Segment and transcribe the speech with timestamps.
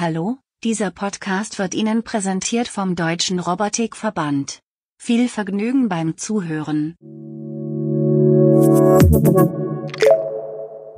[0.00, 4.60] Hallo, dieser Podcast wird Ihnen präsentiert vom Deutschen Robotikverband.
[4.96, 6.96] Viel Vergnügen beim Zuhören.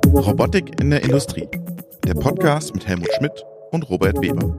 [0.07, 1.49] Robotik in der Industrie.
[2.07, 4.57] Der Podcast mit Helmut Schmidt und Robert Weber.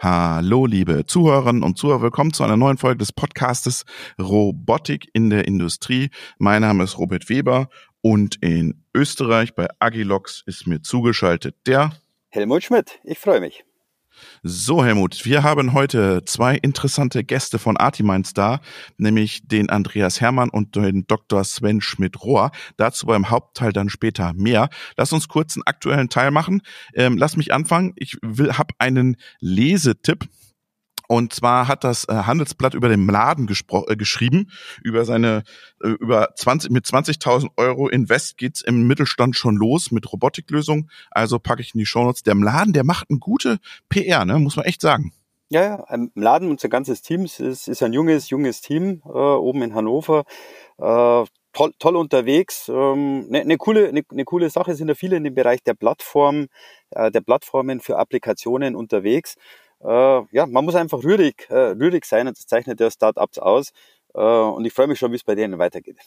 [0.00, 3.84] Hallo, liebe Zuhörerinnen und Zuhörer, willkommen zu einer neuen Folge des Podcastes
[4.20, 6.10] Robotik in der Industrie.
[6.38, 7.68] Mein Name ist Robert Weber
[8.06, 11.90] und in Österreich bei Agilox ist mir zugeschaltet der
[12.28, 13.00] Helmut Schmidt.
[13.02, 13.64] Ich freue mich.
[14.44, 18.60] So, Helmut, wir haben heute zwei interessante Gäste von Artiminds da,
[18.96, 21.42] nämlich den Andreas Hermann und den Dr.
[21.42, 22.52] Sven Schmidt-Rohr.
[22.76, 24.68] Dazu beim Hauptteil dann später mehr.
[24.96, 26.62] Lass uns kurz einen aktuellen Teil machen.
[26.94, 27.92] Ähm, lass mich anfangen.
[27.96, 30.28] Ich will, hab einen Lesetipp
[31.08, 34.50] und zwar hat das äh, Handelsblatt über den Laden äh, geschrieben,
[34.82, 35.42] über seine,
[35.82, 40.90] äh, über 20, mit 20.000 Euro Invest geht's im Mittelstand schon los mit Robotiklösungen.
[41.10, 42.22] Also packe ich in die Shownotes.
[42.22, 45.12] Der Laden, der macht eine gute PR, ne, muss man echt sagen.
[45.48, 49.62] Ja, ja, im Laden unser ganzes Team ist, ist ein junges, junges Team äh, oben
[49.62, 50.24] in Hannover.
[50.78, 52.68] Äh, toll, toll unterwegs.
[52.68, 55.62] Eine ähm, ne, ne coole, ne, ne coole Sache sind ja viele in dem Bereich
[55.62, 56.48] der Plattform,
[56.90, 59.36] äh, der Plattformen für Applikationen unterwegs
[59.82, 63.70] ja, man muss einfach rührig, äh, rührig sein und das zeichnet ja Startups aus.
[64.14, 65.98] Äh, und ich freue mich schon, wie es bei denen weitergeht.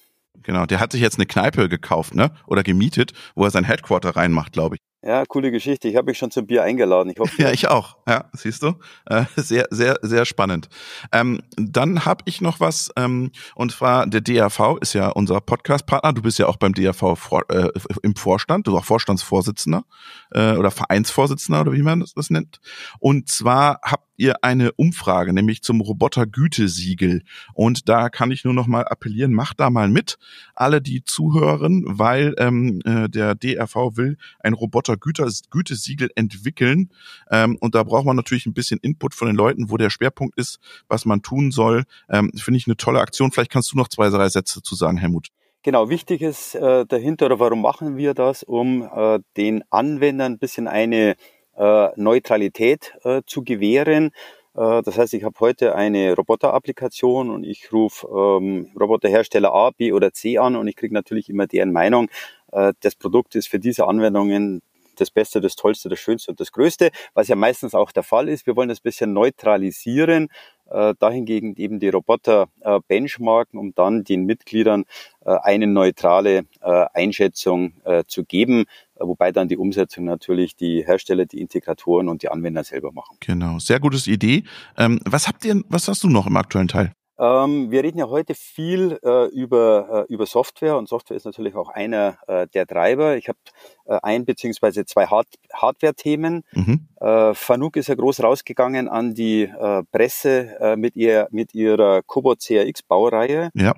[0.41, 2.31] Genau, der hat sich jetzt eine Kneipe gekauft, ne?
[2.47, 4.88] Oder gemietet, wo er sein Headquarter reinmacht, glaube ich.
[5.01, 5.87] Ja, coole Geschichte.
[5.87, 7.09] Ich habe mich schon zum Bier eingeladen.
[7.09, 7.97] Ich hoffe, ja, ich auch.
[8.05, 8.73] Ja, siehst du?
[9.05, 10.67] Äh, sehr, sehr, sehr spannend.
[11.13, 16.11] Ähm, dann habe ich noch was, ähm, und zwar der DAV ist ja unser Podcast-Partner.
[16.11, 17.69] Du bist ja auch beim DAV vor, äh,
[18.03, 19.85] im Vorstand, du bist auch Vorstandsvorsitzender
[20.31, 22.59] äh, oder Vereinsvorsitzender oder wie man das, das nennt.
[22.99, 27.23] Und zwar habt ihr eine Umfrage, nämlich zum Roboter-Gütesiegel.
[27.53, 30.17] Und da kann ich nur noch mal appellieren, macht da mal mit,
[30.55, 34.53] alle die zuhören, weil ähm, äh, der DRV will ein
[34.93, 36.89] Roboter-Gütesiegel entwickeln.
[37.31, 40.37] Ähm, und da braucht man natürlich ein bisschen Input von den Leuten, wo der Schwerpunkt
[40.37, 41.83] ist, was man tun soll.
[42.09, 43.31] Ähm, Finde ich eine tolle Aktion.
[43.31, 45.27] Vielleicht kannst du noch zwei, drei Sätze zu sagen, Helmut.
[45.61, 50.39] Genau, wichtig ist äh, dahinter, oder warum machen wir das, um äh, den Anwendern ein
[50.39, 51.15] bisschen eine
[51.57, 54.11] äh, Neutralität äh, zu gewähren.
[54.55, 59.91] Äh, das heißt, ich habe heute eine Roboter-Applikation und ich rufe ähm, Roboterhersteller A, B
[59.91, 62.09] oder C an und ich kriege natürlich immer deren Meinung.
[62.51, 64.61] Äh, das Produkt ist für diese Anwendungen
[64.99, 68.29] das Beste, das Tollste, das Schönste und das Größte, was ja meistens auch der Fall
[68.29, 68.45] ist.
[68.45, 70.29] Wir wollen das bisschen neutralisieren,
[70.69, 74.85] äh, dahingegen eben die Roboter äh, benchmarken, um dann den Mitgliedern
[75.25, 78.65] äh, eine neutrale äh, Einschätzung äh, zu geben,
[78.95, 83.17] äh, wobei dann die Umsetzung natürlich die Hersteller, die Integratoren und die Anwender selber machen.
[83.19, 84.43] Genau, sehr gutes Idee.
[84.77, 86.93] Ähm, was habt ihr, was hast du noch im aktuellen Teil?
[87.19, 91.53] Ähm, wir reden ja heute viel äh, über, äh, über Software und Software ist natürlich
[91.53, 93.17] auch einer äh, der Treiber.
[93.17, 93.37] Ich habe
[93.85, 96.43] äh, ein beziehungsweise zwei Hard Hardware-Themen.
[96.53, 96.87] Mhm.
[97.01, 102.39] Äh, Fanuc ist ja groß rausgegangen an die äh, Presse mit, ihr, mit ihrer Cobot
[102.39, 103.49] CRX-Baureihe.
[103.53, 103.73] Ja.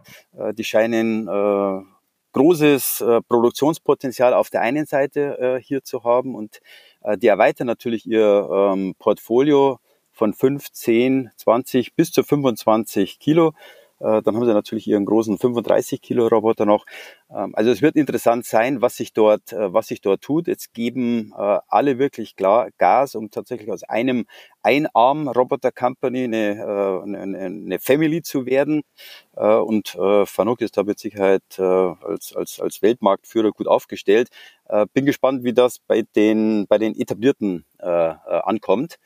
[0.53, 1.25] Die scheinen
[2.34, 6.59] großes Produktionspotenzial auf der einen Seite hier zu haben und
[7.18, 9.80] die erweitern natürlich ihr ähm, Portfolio
[10.21, 13.53] von 5, 10, 20 bis zu 25 Kilo.
[13.99, 16.85] Äh, dann haben sie natürlich ihren großen 35 Kilo Roboter noch.
[17.31, 20.45] Ähm, also es wird interessant sein, was sich dort, äh, was sich dort tut.
[20.47, 24.25] Jetzt geben äh, alle wirklich klar Gas, um tatsächlich aus einem
[24.61, 28.83] Einarm Roboter Company eine, eine, eine Family zu werden.
[29.31, 34.29] Und Fanuc ist da mit Sicherheit als, als, als Weltmarktführer gut aufgestellt.
[34.93, 38.99] Bin gespannt, wie das bei den, bei den etablierten ankommt.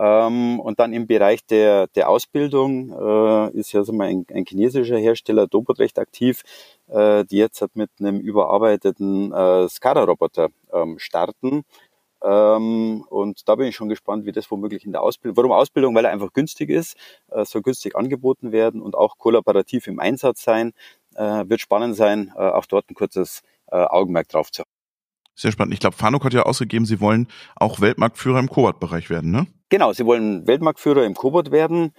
[0.00, 4.46] Ähm, und dann im Bereich der, der Ausbildung äh, ist ja so mal ein, ein
[4.46, 6.42] chinesischer Hersteller Dobot recht aktiv,
[6.88, 11.64] äh, die jetzt halt mit einem überarbeiteten äh, SCADA-Roboter ähm, starten.
[12.22, 15.94] Ähm, und da bin ich schon gespannt, wie das womöglich in der Ausbildung, warum Ausbildung,
[15.94, 16.96] weil er einfach günstig ist,
[17.30, 20.72] äh, soll günstig angeboten werden und auch kollaborativ im Einsatz sein.
[21.14, 24.79] Äh, wird spannend sein, äh, auch dort ein kurzes äh, Augenmerk drauf zu haben.
[25.40, 25.72] Sehr spannend.
[25.72, 29.46] Ich glaube, Fanuc hat ja ausgegeben, sie wollen auch Weltmarktführer im Cobot-Bereich werden, ne?
[29.70, 31.94] Genau, sie wollen Weltmarktführer im Cobot werden.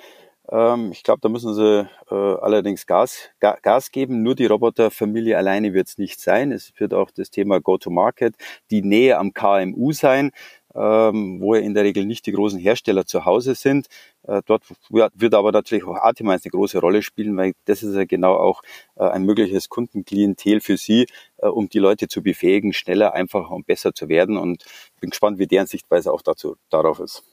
[0.51, 4.21] Ähm, ich glaube, da müssen sie äh, allerdings Gas, Ga Gas geben.
[4.21, 6.51] Nur die Roboterfamilie alleine wird es nicht sein.
[6.51, 8.35] Es wird auch das Thema Go-to-Market,
[8.69, 10.29] die Nähe am KMU sein,
[10.73, 13.87] wo ja in der Regel nicht die großen Hersteller zu Hause sind.
[14.23, 18.05] Äh, dort wird aber natürlich auch Artimize eine große Rolle spielen, weil das ist ja
[18.05, 18.61] genau auch
[18.95, 21.07] äh, ein mögliches Kundenklientel für sie,
[21.37, 24.37] äh, um die Leute zu befähigen, schneller, einfacher und besser zu werden.
[24.37, 24.63] Und
[24.99, 27.23] bin gespannt, wie deren Sichtweise auch dazu darauf ist.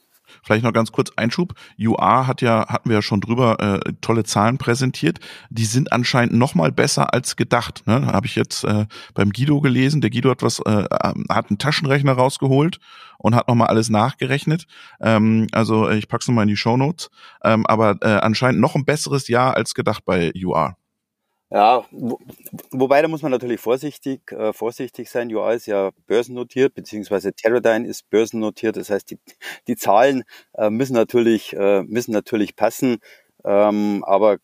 [0.43, 1.53] Vielleicht noch ganz kurz Einschub.
[1.79, 5.19] UR hat ja, hatten wir ja schon drüber, äh, tolle Zahlen präsentiert.
[5.49, 7.83] Die sind anscheinend noch mal besser als gedacht.
[7.85, 8.07] Ne?
[8.07, 10.01] Habe ich jetzt äh, beim Guido gelesen.
[10.01, 10.85] Der Guido hat was, äh,
[11.29, 12.79] hat einen Taschenrechner rausgeholt
[13.17, 14.65] und hat noch mal alles nachgerechnet.
[15.01, 17.09] Ähm, also ich pack's noch mal in die Show Notes.
[17.43, 20.75] Ähm, aber äh, anscheinend noch ein besseres Jahr als gedacht bei UR.
[21.51, 22.19] Ja, wo,
[22.71, 25.33] wobei da muss man natürlich vorsichtig, äh, vorsichtig sein.
[25.33, 28.77] UI ist ja börsennotiert, beziehungsweise Teradyne ist börsennotiert.
[28.77, 29.17] Das heißt, die,
[29.67, 30.23] die Zahlen
[30.53, 32.99] äh, müssen natürlich, äh, müssen natürlich passen.
[33.43, 34.37] Ähm, aber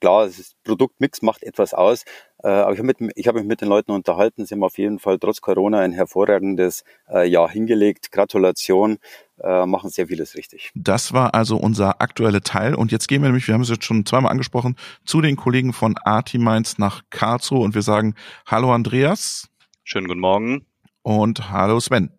[0.00, 2.04] klar, das Produktmix macht etwas aus.
[2.44, 4.46] Äh, aber ich habe hab mich mit den Leuten unterhalten.
[4.46, 8.12] Sie haben auf jeden Fall trotz Corona ein hervorragendes äh, Jahr hingelegt.
[8.12, 8.98] Gratulation,
[9.42, 10.70] äh, machen sehr vieles richtig.
[10.74, 12.74] Das war also unser aktueller Teil.
[12.74, 15.72] Und jetzt gehen wir nämlich, wir haben es jetzt schon zweimal angesprochen, zu den Kollegen
[15.72, 18.14] von Artiminds nach Karlsruhe und wir sagen
[18.46, 19.48] Hallo Andreas.
[19.84, 20.66] Schönen guten Morgen.
[21.02, 22.10] Und hallo Sven.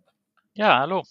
[0.54, 1.04] Ja, hallo.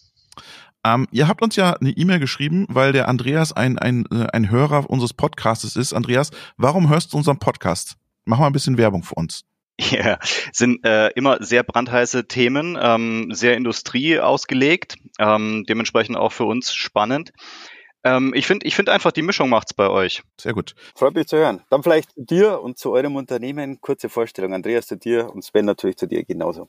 [0.85, 4.89] Ähm, ihr habt uns ja eine E-Mail geschrieben, weil der Andreas ein, ein, ein Hörer
[4.89, 5.93] unseres Podcastes ist.
[5.93, 7.97] Andreas, warum hörst du unseren Podcast?
[8.25, 9.45] Mach mal ein bisschen Werbung für uns.
[9.91, 10.19] Ja,
[10.53, 16.75] sind äh, immer sehr brandheiße Themen, ähm, sehr Industrie ausgelegt, ähm, dementsprechend auch für uns
[16.75, 17.33] spannend.
[18.05, 20.23] Ähm, ich finde ich finde einfach, die Mischung macht's bei euch.
[20.41, 20.75] Sehr gut.
[20.95, 21.63] Freut mich zu hören.
[21.71, 24.55] Dann vielleicht zu dir und zu eurem Unternehmen kurze Vorstellung.
[24.55, 26.69] Andreas zu dir und Sven natürlich zu dir genauso.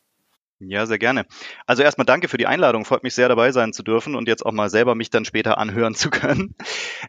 [0.61, 1.25] Ja, sehr gerne.
[1.67, 2.83] Also erstmal danke für die Einladung.
[2.83, 5.57] Freut mich sehr dabei sein zu dürfen und jetzt auch mal selber mich dann später
[5.57, 6.53] anhören zu können.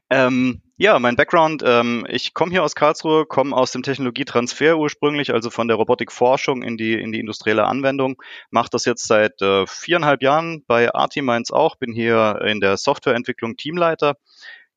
[0.09, 5.33] Ähm, ja, mein Background, ähm, ich komme hier aus Karlsruhe, komme aus dem Technologietransfer ursprünglich,
[5.35, 8.23] also von der Robotikforschung in die, in die industrielle Anwendung.
[8.51, 13.57] Mache das jetzt seit äh, viereinhalb Jahren bei Artimines auch, bin hier in der Softwareentwicklung
[13.57, 14.17] Teamleiter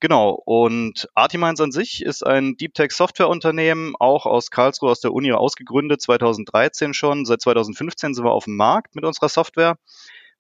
[0.03, 5.13] Genau, und Artimines an sich ist ein Deep Tech Softwareunternehmen, auch aus Karlsruhe, aus der
[5.13, 7.23] Uni ausgegründet, 2013 schon.
[7.23, 9.77] Seit 2015 sind wir auf dem Markt mit unserer Software.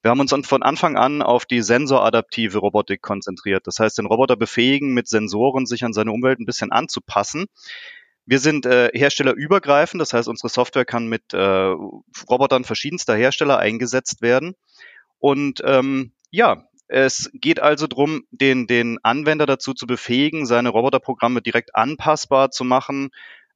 [0.01, 3.65] Wir haben uns von Anfang an auf die sensoradaptive Robotik konzentriert.
[3.65, 7.45] Das heißt, den Roboter befähigen, mit Sensoren sich an seine Umwelt ein bisschen anzupassen.
[8.25, 11.73] Wir sind äh, herstellerübergreifend, das heißt, unsere Software kann mit äh,
[12.29, 14.55] Robotern verschiedenster Hersteller eingesetzt werden.
[15.19, 21.41] Und ähm, ja, es geht also darum, den, den Anwender dazu zu befähigen, seine Roboterprogramme
[21.41, 23.09] direkt anpassbar zu machen.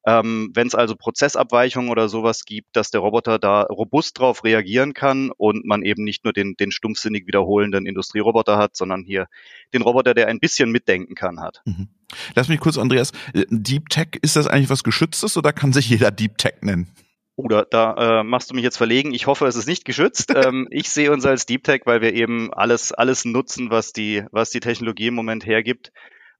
[0.06, 4.94] Ähm, Wenn es also Prozessabweichungen oder sowas gibt, dass der Roboter da robust drauf reagieren
[4.94, 9.28] kann und man eben nicht nur den, den stumpfsinnig wiederholenden Industrieroboter hat, sondern hier
[9.74, 11.62] den Roboter, der ein bisschen mitdenken kann, hat.
[11.66, 11.90] Mhm.
[12.36, 15.90] Lass mich kurz, Andreas, äh, Deep Tech, ist das eigentlich was Geschütztes oder kann sich
[15.90, 16.88] jeder Deep Tech nennen?
[17.38, 19.14] Oder da äh, machst du mich jetzt verlegen.
[19.14, 20.34] Ich hoffe, es ist nicht geschützt.
[20.36, 24.24] ähm, ich sehe uns als Deep Tech, weil wir eben alles, alles nutzen, was die,
[24.32, 25.92] was die Technologie im Moment hergibt.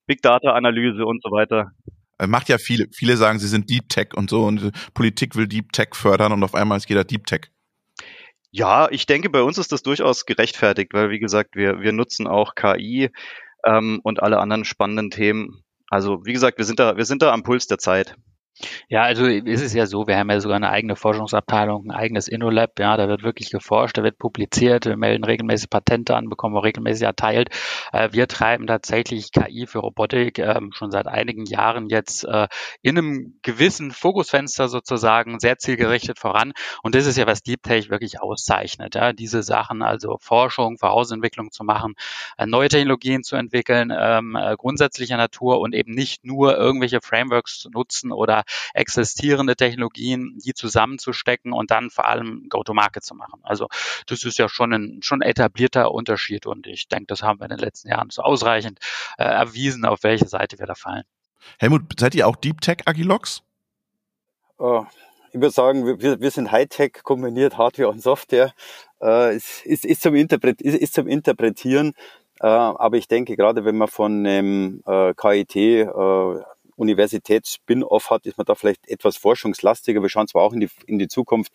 [0.08, 1.72] Big Data Analyse und so weiter.
[2.18, 2.88] Äh, macht ja viele.
[2.92, 6.44] Viele sagen, sie sind Deep Tech und so und Politik will Deep Tech fördern und
[6.44, 7.52] auf einmal ist jeder Deep Tech.
[8.50, 12.26] Ja, ich denke, bei uns ist das durchaus gerechtfertigt, weil wie gesagt, wir, wir nutzen
[12.26, 13.12] auch KI
[13.64, 15.64] ähm, und alle anderen spannenden Themen.
[15.90, 18.16] Also wie gesagt, wir sind da, wir sind da am Puls der Zeit.
[18.90, 22.28] Ja, also ist es ja so, wir haben ja sogar eine eigene Forschungsabteilung, ein eigenes
[22.28, 26.58] InnoLab, ja, da wird wirklich geforscht, da wird publiziert, wir melden regelmäßig Patente an, bekommen
[26.58, 27.50] auch regelmäßig erteilt.
[27.92, 32.48] Äh, wir treiben tatsächlich KI für Robotik ähm, schon seit einigen Jahren jetzt äh,
[32.82, 36.54] in einem gewissen Fokusfenster sozusagen sehr zielgerichtet voran.
[36.82, 41.52] Und das ist ja, was Deep Tech wirklich auszeichnet, ja, diese Sachen, also Forschung, Vorausentwicklung
[41.52, 41.94] zu machen,
[42.38, 47.70] äh, neue Technologien zu entwickeln, ähm, grundsätzlicher Natur und eben nicht nur irgendwelche Frameworks zu
[47.70, 53.40] nutzen oder existierende Technologien, die zusammenzustecken und dann vor allem Go-to-Market zu machen.
[53.44, 53.68] Also
[54.08, 57.52] das ist ja schon ein schon etablierter Unterschied und ich denke, das haben wir in
[57.52, 58.80] den letzten Jahren so ausreichend
[59.18, 61.04] äh, erwiesen, auf welche Seite wir da fallen.
[61.60, 63.44] Helmut, seid ihr auch Deep Tech Agilox?
[64.58, 64.86] Oh,
[65.32, 68.54] ich würde sagen, wir, wir sind Hightech kombiniert Hardware und Software.
[69.02, 71.94] Äh, ist, ist, ist, zum Interpret, ist, ist zum Interpretieren.
[72.40, 75.86] Äh, aber ich denke, gerade wenn man von einem äh, KIT äh,
[76.78, 80.02] Universitäts-Spin-Off hat, ist man da vielleicht etwas forschungslastiger.
[80.02, 81.52] Wir schauen zwar auch in die, in die Zukunft,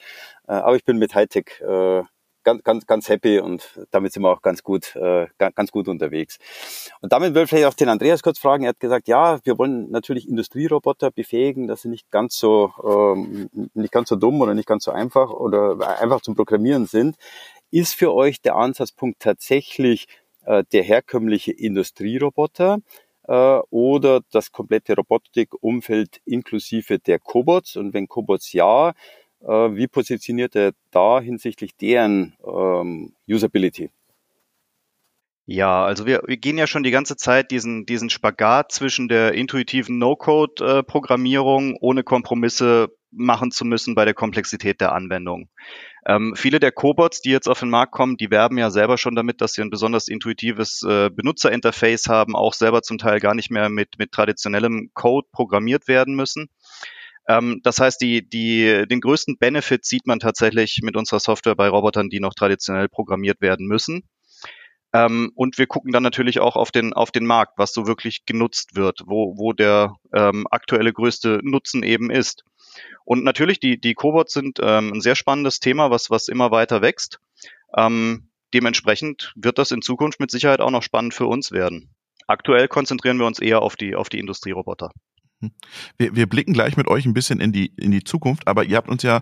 [0.47, 2.03] äh, aber ich bin mit Hightech äh,
[2.43, 6.39] ganz, ganz, ganz happy und damit sind wir auch ganz gut, äh, ganz gut unterwegs.
[7.01, 8.65] Und damit will ich vielleicht auch den Andreas kurz fragen.
[8.65, 13.49] Er hat gesagt, ja, wir wollen natürlich Industrieroboter befähigen, dass sie nicht ganz so, ähm,
[13.75, 17.17] nicht ganz so dumm oder nicht ganz so einfach oder einfach zum Programmieren sind.
[17.71, 20.07] Ist für euch der Ansatzpunkt tatsächlich
[20.45, 22.79] äh, der herkömmliche Industrieroboter?
[23.33, 27.77] Äh, oder das komplette Robotikumfeld inklusive der Cobots.
[27.77, 28.91] Und wenn Cobots ja,
[29.41, 33.91] äh, wie positioniert er da hinsichtlich deren ähm, Usability?
[35.47, 39.33] Ja, also wir, wir gehen ja schon die ganze Zeit diesen, diesen Spagat zwischen der
[39.33, 45.49] intuitiven No-Code-Programmierung ohne Kompromisse machen zu müssen bei der Komplexität der Anwendung.
[46.05, 49.15] Ähm, viele der Cobots, die jetzt auf den Markt kommen, die werben ja selber schon
[49.15, 53.51] damit, dass sie ein besonders intuitives äh, Benutzerinterface haben, auch selber zum Teil gar nicht
[53.51, 56.49] mehr mit, mit traditionellem Code programmiert werden müssen.
[57.29, 61.69] Ähm, das heißt, die, die, den größten Benefit sieht man tatsächlich mit unserer Software bei
[61.69, 64.03] Robotern, die noch traditionell programmiert werden müssen.
[64.93, 68.27] Ähm, und wir gucken dann natürlich auch auf den, auf den Markt, was so wirklich
[68.27, 72.45] genutzt wird, wo, wo der ähm, aktuelle größte Nutzen eben ist.
[73.05, 76.83] Und natürlich, die, die Cobots sind ähm, ein sehr spannendes Thema, was, was immer weiter
[76.83, 77.21] wächst.
[77.77, 81.95] Ähm, dementsprechend wird das in Zukunft mit Sicherheit auch noch spannend für uns werden.
[82.27, 84.91] Aktuell konzentrieren wir uns eher auf die, auf die Industrieroboter.
[85.43, 85.51] Hm.
[85.99, 88.77] Wir, wir blicken gleich mit euch ein bisschen in die, in die Zukunft, aber ihr
[88.77, 89.21] habt uns ja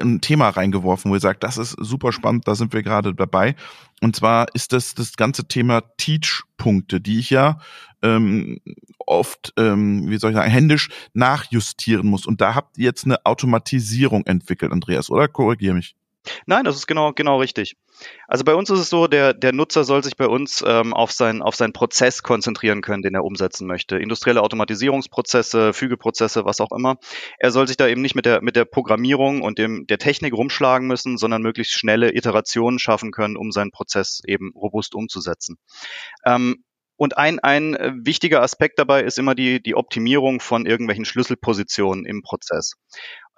[0.00, 3.56] ein Thema reingeworfen, wo ihr sagt, das ist super spannend, da sind wir gerade dabei.
[4.00, 7.58] Und zwar ist das das ganze Thema Teach-Punkte, die ich ja
[8.02, 8.60] ähm,
[8.98, 12.26] oft, ähm, wie soll ich sagen, händisch nachjustieren muss.
[12.26, 15.28] Und da habt ihr jetzt eine Automatisierung entwickelt, Andreas, oder?
[15.28, 15.96] Korrigier mich.
[16.46, 17.76] Nein, das ist genau, genau richtig.
[18.28, 21.12] Also bei uns ist es so, der, der Nutzer soll sich bei uns ähm, auf,
[21.12, 23.96] sein, auf seinen Prozess konzentrieren können, den er umsetzen möchte.
[23.98, 26.96] Industrielle Automatisierungsprozesse, Fügeprozesse, was auch immer.
[27.38, 30.34] Er soll sich da eben nicht mit der, mit der Programmierung und dem, der Technik
[30.34, 35.56] rumschlagen müssen, sondern möglichst schnelle Iterationen schaffen können, um seinen Prozess eben robust umzusetzen.
[36.24, 36.64] Ähm,
[36.96, 42.06] und ein, ein äh, wichtiger Aspekt dabei ist immer die, die Optimierung von irgendwelchen Schlüsselpositionen
[42.06, 42.74] im Prozess.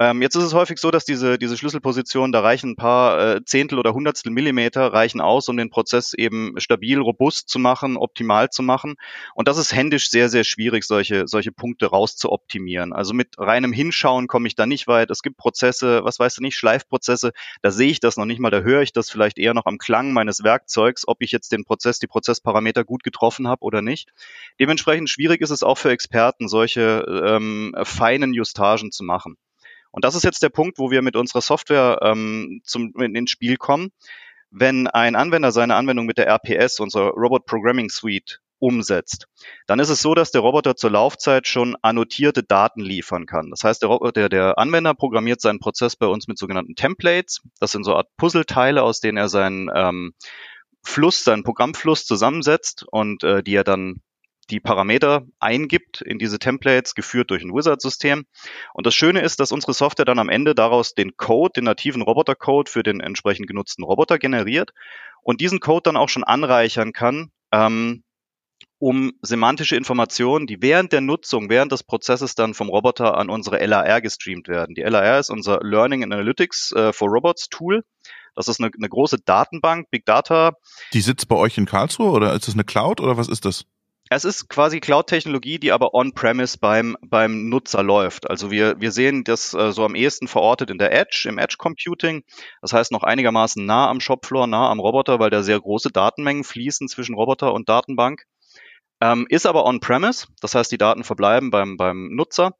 [0.00, 3.44] Ähm, jetzt ist es häufig so, dass diese, diese Schlüsselpositionen, da reichen ein paar äh,
[3.44, 8.48] Zehntel oder Hundertstel Millimeter, reichen aus, um den Prozess eben stabil, robust zu machen, optimal
[8.48, 8.94] zu machen.
[9.34, 12.92] Und das ist händisch sehr, sehr schwierig, solche, solche Punkte rauszuoptimieren.
[12.92, 15.10] Also mit reinem Hinschauen komme ich da nicht weit.
[15.10, 18.50] Es gibt Prozesse, was weißt du nicht, Schleifprozesse, da sehe ich das noch nicht mal,
[18.50, 21.64] da höre ich das vielleicht eher noch am Klang meines Werkzeugs, ob ich jetzt den
[21.64, 24.10] Prozess, die Prozessparameter gut getroffen habe oder nicht.
[24.60, 29.36] Dementsprechend schwierig ist es auch für Experten, solche ähm, feinen Justagen zu machen.
[29.90, 33.30] Und das ist jetzt der Punkt, wo wir mit unserer Software ähm, zum, in, ins
[33.30, 33.90] Spiel kommen.
[34.50, 39.26] Wenn ein Anwender seine Anwendung mit der RPS, unserer Robot Programming Suite, umsetzt,
[39.66, 43.50] dann ist es so, dass der Roboter zur Laufzeit schon annotierte Daten liefern kann.
[43.50, 47.42] Das heißt, der, der, der Anwender programmiert seinen Prozess bei uns mit sogenannten Templates.
[47.60, 50.12] Das sind so Art Puzzleteile, aus denen er seinen ähm,
[50.82, 54.00] Fluss, seinen Programmfluss zusammensetzt und äh, die er dann
[54.50, 58.24] die Parameter eingibt in diese Templates, geführt durch ein Wizard-System.
[58.74, 62.02] Und das Schöne ist, dass unsere Software dann am Ende daraus den Code, den nativen
[62.02, 64.72] Roboter-Code für den entsprechend genutzten Roboter generiert
[65.22, 68.02] und diesen Code dann auch schon anreichern kann, ähm,
[68.78, 73.64] um semantische Informationen, die während der Nutzung, während des Prozesses dann vom Roboter an unsere
[73.64, 74.74] LAR gestreamt werden.
[74.74, 77.82] Die LAR ist unser Learning and Analytics äh, for Robots Tool.
[78.36, 80.52] Das ist eine, eine große Datenbank, Big Data.
[80.92, 83.64] Die sitzt bei euch in Karlsruhe oder ist das eine Cloud oder was ist das?
[84.10, 88.30] Es ist quasi Cloud-Technologie, die aber on-premise beim, beim Nutzer läuft.
[88.30, 92.24] Also wir, wir sehen das äh, so am ehesten verortet in der Edge, im Edge-Computing.
[92.62, 96.44] Das heißt noch einigermaßen nah am Shopfloor, nah am Roboter, weil da sehr große Datenmengen
[96.44, 98.24] fließen zwischen Roboter und Datenbank.
[99.00, 102.54] Ähm, ist aber on-premise, das heißt die Daten verbleiben beim, beim Nutzer.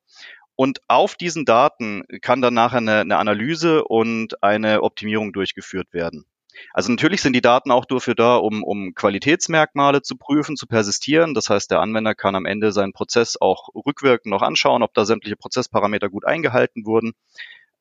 [0.55, 6.27] Und auf diesen Daten kann dann nachher eine, eine Analyse und eine Optimierung durchgeführt werden.
[6.73, 11.35] Also natürlich sind die Daten auch dafür da, um, um Qualitätsmerkmale zu prüfen, zu persistieren.
[11.35, 15.05] Das heißt, der Anwender kann am Ende seinen Prozess auch rückwirkend noch anschauen, ob da
[15.05, 17.15] sämtliche Prozessparameter gut eingehalten wurden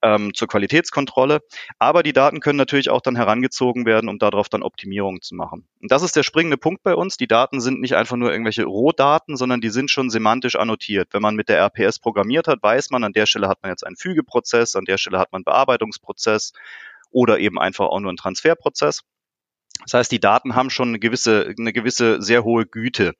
[0.02, 1.42] ähm, zur Qualitätskontrolle.
[1.80, 5.68] Aber die Daten können natürlich auch dann herangezogen werden, um darauf dann Optimierungen zu machen.
[5.82, 7.18] Und das ist der springende Punkt bei uns.
[7.18, 11.10] Die Daten sind nicht einfach nur irgendwelche Rohdaten, sondern die sind schon semantisch annotiert.
[11.12, 13.86] Wenn man mit der RPS programmiert hat, weiß man, an der Stelle hat man jetzt
[13.86, 16.54] einen Fügeprozess, an der Stelle hat man einen Bearbeitungsprozess
[17.12, 19.02] oder eben einfach auch nur ein Transferprozess.
[19.84, 23.14] Das heißt, die Daten haben schon eine gewisse, eine gewisse sehr hohe Güte.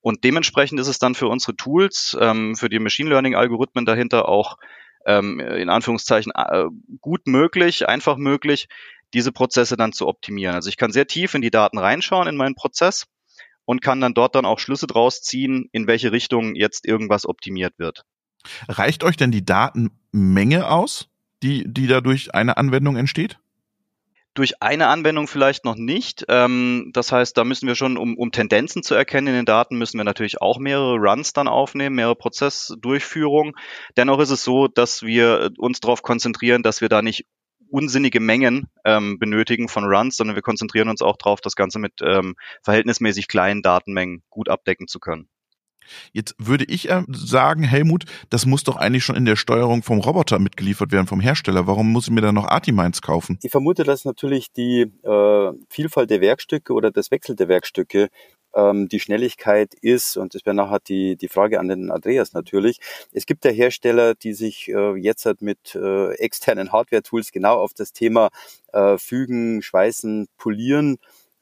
[0.00, 4.28] Und dementsprechend ist es dann für unsere Tools, ähm, für die Machine Learning Algorithmen dahinter
[4.28, 4.56] auch
[5.04, 6.64] ähm, in Anführungszeichen äh,
[7.00, 8.68] gut möglich, einfach möglich,
[9.14, 10.54] diese Prozesse dann zu optimieren.
[10.54, 13.06] Also ich kann sehr tief in die Daten reinschauen in meinen Prozess
[13.64, 17.78] und kann dann dort dann auch Schlüsse draus ziehen, in welche Richtung jetzt irgendwas optimiert
[17.78, 18.04] wird.
[18.68, 21.08] Reicht euch denn die Datenmenge aus?
[21.42, 23.38] Die, die dadurch eine Anwendung entsteht?
[24.34, 26.26] Durch eine Anwendung vielleicht noch nicht.
[26.28, 29.78] Ähm, das heißt, da müssen wir schon, um, um Tendenzen zu erkennen in den Daten,
[29.78, 33.54] müssen wir natürlich auch mehrere Runs dann aufnehmen, mehrere Prozessdurchführungen.
[33.96, 37.24] Dennoch ist es so, dass wir uns darauf konzentrieren, dass wir da nicht
[37.70, 41.94] unsinnige Mengen ähm, benötigen von Runs, sondern wir konzentrieren uns auch darauf, das Ganze mit
[42.02, 45.28] ähm, verhältnismäßig kleinen Datenmengen gut abdecken zu können.
[46.12, 50.00] Jetzt würde ich äh, sagen, Helmut, das muss doch eigentlich schon in der Steuerung vom
[50.00, 51.66] Roboter mitgeliefert werden, vom Hersteller.
[51.66, 53.38] Warum muss ich mir da noch Artimines kaufen?
[53.42, 58.08] Ich vermute, dass natürlich die äh, Vielfalt der Werkstücke oder das Wechsel der Werkstücke
[58.56, 62.78] ähm, die Schnelligkeit ist, und das wäre nachher die, die Frage an den Andreas natürlich,
[63.12, 67.74] es gibt ja Hersteller, die sich äh, jetzt halt mit äh, externen Hardware-Tools genau auf
[67.74, 68.30] das Thema
[68.72, 70.96] äh, Fügen, Schweißen, Polieren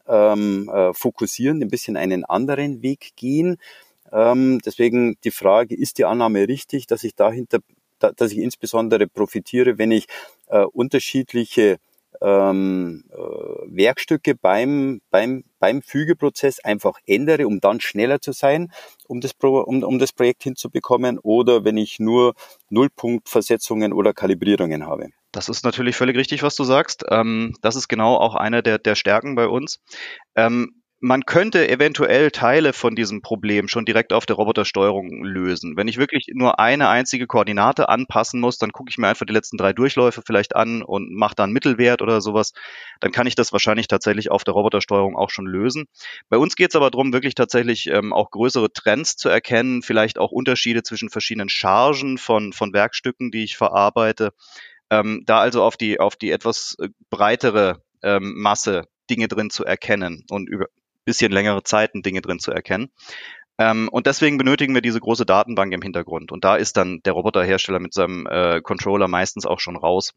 [0.06, 3.56] ähm, äh, fokussieren, ein bisschen einen anderen Weg gehen.
[4.14, 7.58] Ähm, deswegen die Frage, ist die Annahme richtig, dass ich dahinter,
[7.98, 10.06] da, dass ich insbesondere profitiere, wenn ich
[10.46, 11.78] äh, unterschiedliche
[12.22, 13.16] ähm, äh,
[13.66, 18.72] Werkstücke beim, beim, beim Fügeprozess einfach ändere, um dann schneller zu sein,
[19.08, 22.34] um das, Pro, um, um das Projekt hinzubekommen, oder wenn ich nur
[22.70, 25.08] Nullpunktversetzungen oder Kalibrierungen habe.
[25.32, 27.04] Das ist natürlich völlig richtig, was du sagst.
[27.10, 29.80] Ähm, das ist genau auch eine der, der Stärken bei uns.
[30.36, 35.76] Ähm, man könnte eventuell Teile von diesem Problem schon direkt auf der Robotersteuerung lösen.
[35.76, 39.34] Wenn ich wirklich nur eine einzige Koordinate anpassen muss, dann gucke ich mir einfach die
[39.34, 42.54] letzten drei Durchläufe vielleicht an und mache dann Mittelwert oder sowas.
[43.00, 45.84] Dann kann ich das wahrscheinlich tatsächlich auf der Robotersteuerung auch schon lösen.
[46.30, 50.18] Bei uns geht es aber darum, wirklich tatsächlich ähm, auch größere Trends zu erkennen, vielleicht
[50.18, 54.32] auch Unterschiede zwischen verschiedenen Chargen von, von Werkstücken, die ich verarbeite.
[54.88, 59.66] Ähm, da also auf die, auf die etwas äh, breitere ähm, Masse Dinge drin zu
[59.66, 60.68] erkennen und über,
[61.04, 62.90] bisschen längere Zeiten Dinge drin zu erkennen.
[63.58, 66.32] Ähm, und deswegen benötigen wir diese große Datenbank im Hintergrund.
[66.32, 70.12] Und da ist dann der Roboterhersteller mit seinem äh, Controller meistens auch schon raus.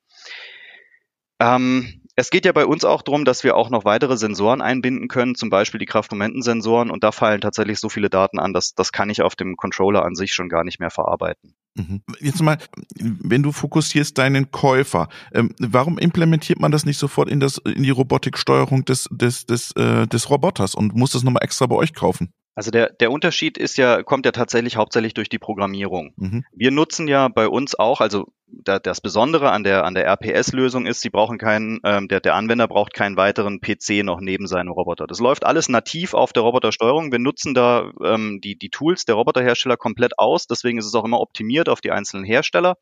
[1.39, 5.07] Ähm, es geht ja bei uns auch darum, dass wir auch noch weitere Sensoren einbinden
[5.07, 6.89] können, zum Beispiel die Kraftmomentensensoren.
[6.89, 10.03] Und da fallen tatsächlich so viele Daten an, dass das kann ich auf dem Controller
[10.03, 11.55] an sich schon gar nicht mehr verarbeiten.
[11.77, 12.01] Mhm.
[12.19, 12.57] Jetzt mal,
[12.99, 17.83] wenn du fokussierst deinen Käufer, ähm, warum implementiert man das nicht sofort in das in
[17.83, 21.93] die Robotiksteuerung des des des äh, des Roboters und muss das nochmal extra bei euch
[21.93, 22.31] kaufen?
[22.57, 26.13] Also der, der Unterschied ist ja, kommt ja tatsächlich hauptsächlich durch die Programmierung.
[26.15, 26.43] Mhm.
[26.51, 30.87] Wir nutzen ja bei uns auch, also da, das Besondere an der, an der RPS-Lösung
[30.87, 34.71] ist, sie brauchen keinen, ähm, der, der Anwender braucht keinen weiteren PC noch neben seinem
[34.71, 35.05] Roboter.
[35.05, 37.11] Das läuft alles nativ auf der Robotersteuerung.
[37.11, 40.47] Wir nutzen da ähm, die, die Tools der Roboterhersteller komplett aus.
[40.47, 42.77] Deswegen ist es auch immer optimiert auf die einzelnen Hersteller.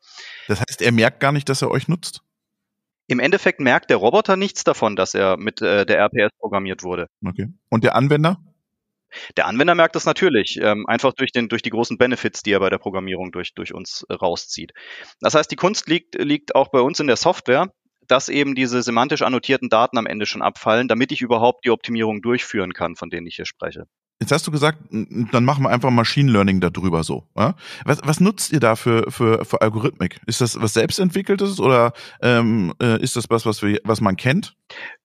[0.48, 2.22] Das heißt, er merkt gar nicht, dass er euch nutzt?
[3.08, 7.08] Im Endeffekt merkt der Roboter nichts davon, dass er mit äh, der RPS programmiert wurde.
[7.22, 7.48] Okay.
[7.68, 8.38] Und der Anwender?
[9.36, 12.60] Der Anwender merkt das natürlich, ähm, einfach durch, den, durch die großen Benefits, die er
[12.60, 14.72] bei der Programmierung durch, durch uns äh, rauszieht.
[15.20, 17.72] Das heißt, die Kunst liegt, liegt auch bei uns in der Software,
[18.06, 22.22] dass eben diese semantisch annotierten Daten am Ende schon abfallen, damit ich überhaupt die Optimierung
[22.22, 23.86] durchführen kann, von denen ich hier spreche.
[24.18, 27.24] Jetzt hast du gesagt, dann machen wir einfach Machine Learning darüber so.
[27.36, 27.54] Ja?
[27.84, 30.20] Was, was nutzt ihr da für, für, für Algorithmik?
[30.26, 34.56] Ist das was selbstentwickeltes oder ähm, äh, ist das was, was, wir, was man kennt?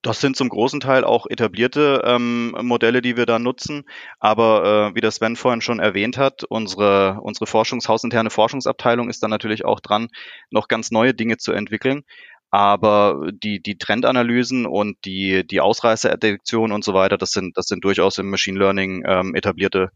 [0.01, 3.83] Das sind zum großen Teil auch etablierte ähm, Modelle, die wir da nutzen.
[4.19, 9.29] Aber äh, wie das Sven vorhin schon erwähnt hat, unsere, unsere Forschungshausinterne Forschungsabteilung ist dann
[9.29, 10.07] natürlich auch dran,
[10.51, 12.03] noch ganz neue Dinge zu entwickeln.
[12.51, 17.83] Aber die, die Trendanalysen und die, die Ausreißerdetektion und so weiter, das sind, das sind
[17.85, 19.89] durchaus im Machine Learning ähm, etablierte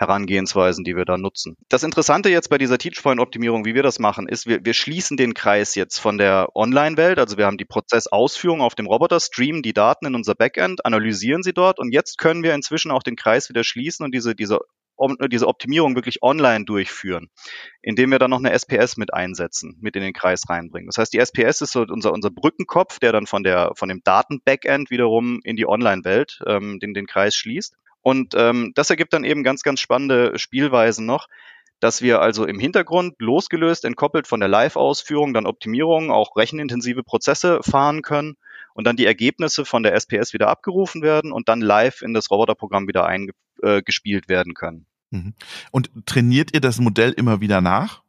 [0.00, 1.56] Herangehensweisen, die wir da nutzen.
[1.68, 5.34] Das Interessante jetzt bei dieser Teachpoint-Optimierung, wie wir das machen, ist, wir, wir schließen den
[5.34, 7.18] Kreis jetzt von der Online-Welt.
[7.18, 11.42] Also wir haben die Prozessausführung auf dem Roboter, streamen die Daten in unser Backend, analysieren
[11.42, 14.60] sie dort und jetzt können wir inzwischen auch den Kreis wieder schließen und diese, diese
[15.30, 17.28] diese Optimierung wirklich online durchführen,
[17.82, 20.88] indem wir dann noch eine SPS mit einsetzen, mit in den Kreis reinbringen.
[20.88, 24.02] Das heißt, die SPS ist so unser, unser Brückenkopf, der dann von der, von dem
[24.04, 27.74] Daten-Backend wiederum in die Online-Welt, ähm, den, den Kreis schließt.
[28.02, 31.28] Und ähm, das ergibt dann eben ganz, ganz spannende Spielweisen noch,
[31.80, 37.60] dass wir also im Hintergrund losgelöst, entkoppelt von der Live-Ausführung, dann Optimierungen, auch rechenintensive Prozesse
[37.62, 38.36] fahren können
[38.74, 42.30] und dann die Ergebnisse von der SPS wieder abgerufen werden und dann live in das
[42.30, 44.86] Roboterprogramm wieder eingespielt äh, werden können.
[45.10, 45.34] Mhm.
[45.70, 48.02] Und trainiert ihr das Modell immer wieder nach?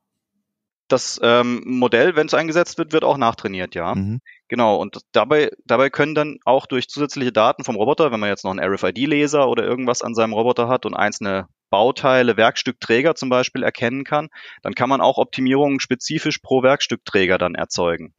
[0.87, 3.95] Das ähm, Modell, wenn es eingesetzt wird, wird auch nachtrainiert, ja.
[3.95, 4.19] Mhm.
[4.49, 4.75] Genau.
[4.75, 8.51] Und dabei, dabei können dann auch durch zusätzliche Daten vom Roboter, wenn man jetzt noch
[8.51, 14.03] einen RFID-Laser oder irgendwas an seinem Roboter hat und einzelne Bauteile, Werkstückträger zum Beispiel erkennen
[14.03, 14.27] kann,
[14.61, 18.13] dann kann man auch Optimierungen spezifisch pro Werkstückträger dann erzeugen.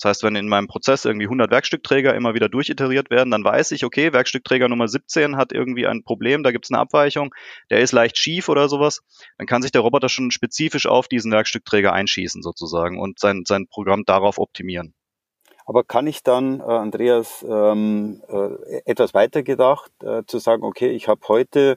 [0.00, 3.72] Das heißt, wenn in meinem Prozess irgendwie 100 Werkstückträger immer wieder durchiteriert werden, dann weiß
[3.72, 7.34] ich, okay, Werkstückträger Nummer 17 hat irgendwie ein Problem, da gibt es eine Abweichung,
[7.70, 9.02] der ist leicht schief oder sowas.
[9.38, 13.66] Dann kann sich der Roboter schon spezifisch auf diesen Werkstückträger einschießen sozusagen und sein, sein
[13.66, 14.94] Programm darauf optimieren.
[15.68, 20.88] Aber kann ich dann, äh, Andreas, ähm, äh, etwas weiter gedacht, äh, zu sagen, okay,
[20.88, 21.76] ich habe heute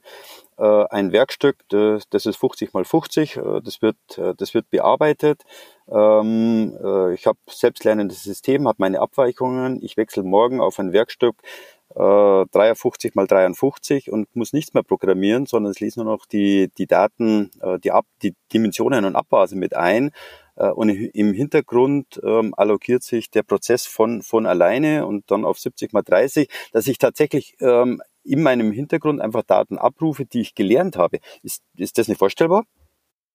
[0.62, 5.44] ein Werkstück, das, ist 50 mal 50, äh, das wird, äh, das wird bearbeitet.
[5.90, 9.80] Ähm, äh, ich habe selbstlernendes System, habe meine Abweichungen.
[9.82, 11.36] Ich wechsle morgen auf ein Werkstück
[11.96, 16.70] äh, 53 mal 53 und muss nichts mehr programmieren, sondern es liest nur noch die,
[16.78, 20.12] die Daten, äh, die, Ab die Dimensionen und Abmaße mit ein.
[20.56, 25.60] Äh, und im Hintergrund ähm, allokiert sich der Prozess von, von alleine und dann auf
[25.60, 30.56] 70 mal 30, dass ich tatsächlich ähm, in meinem Hintergrund einfach Daten abrufe, die ich
[30.56, 31.20] gelernt habe.
[31.44, 32.66] Ist, ist das nicht vorstellbar?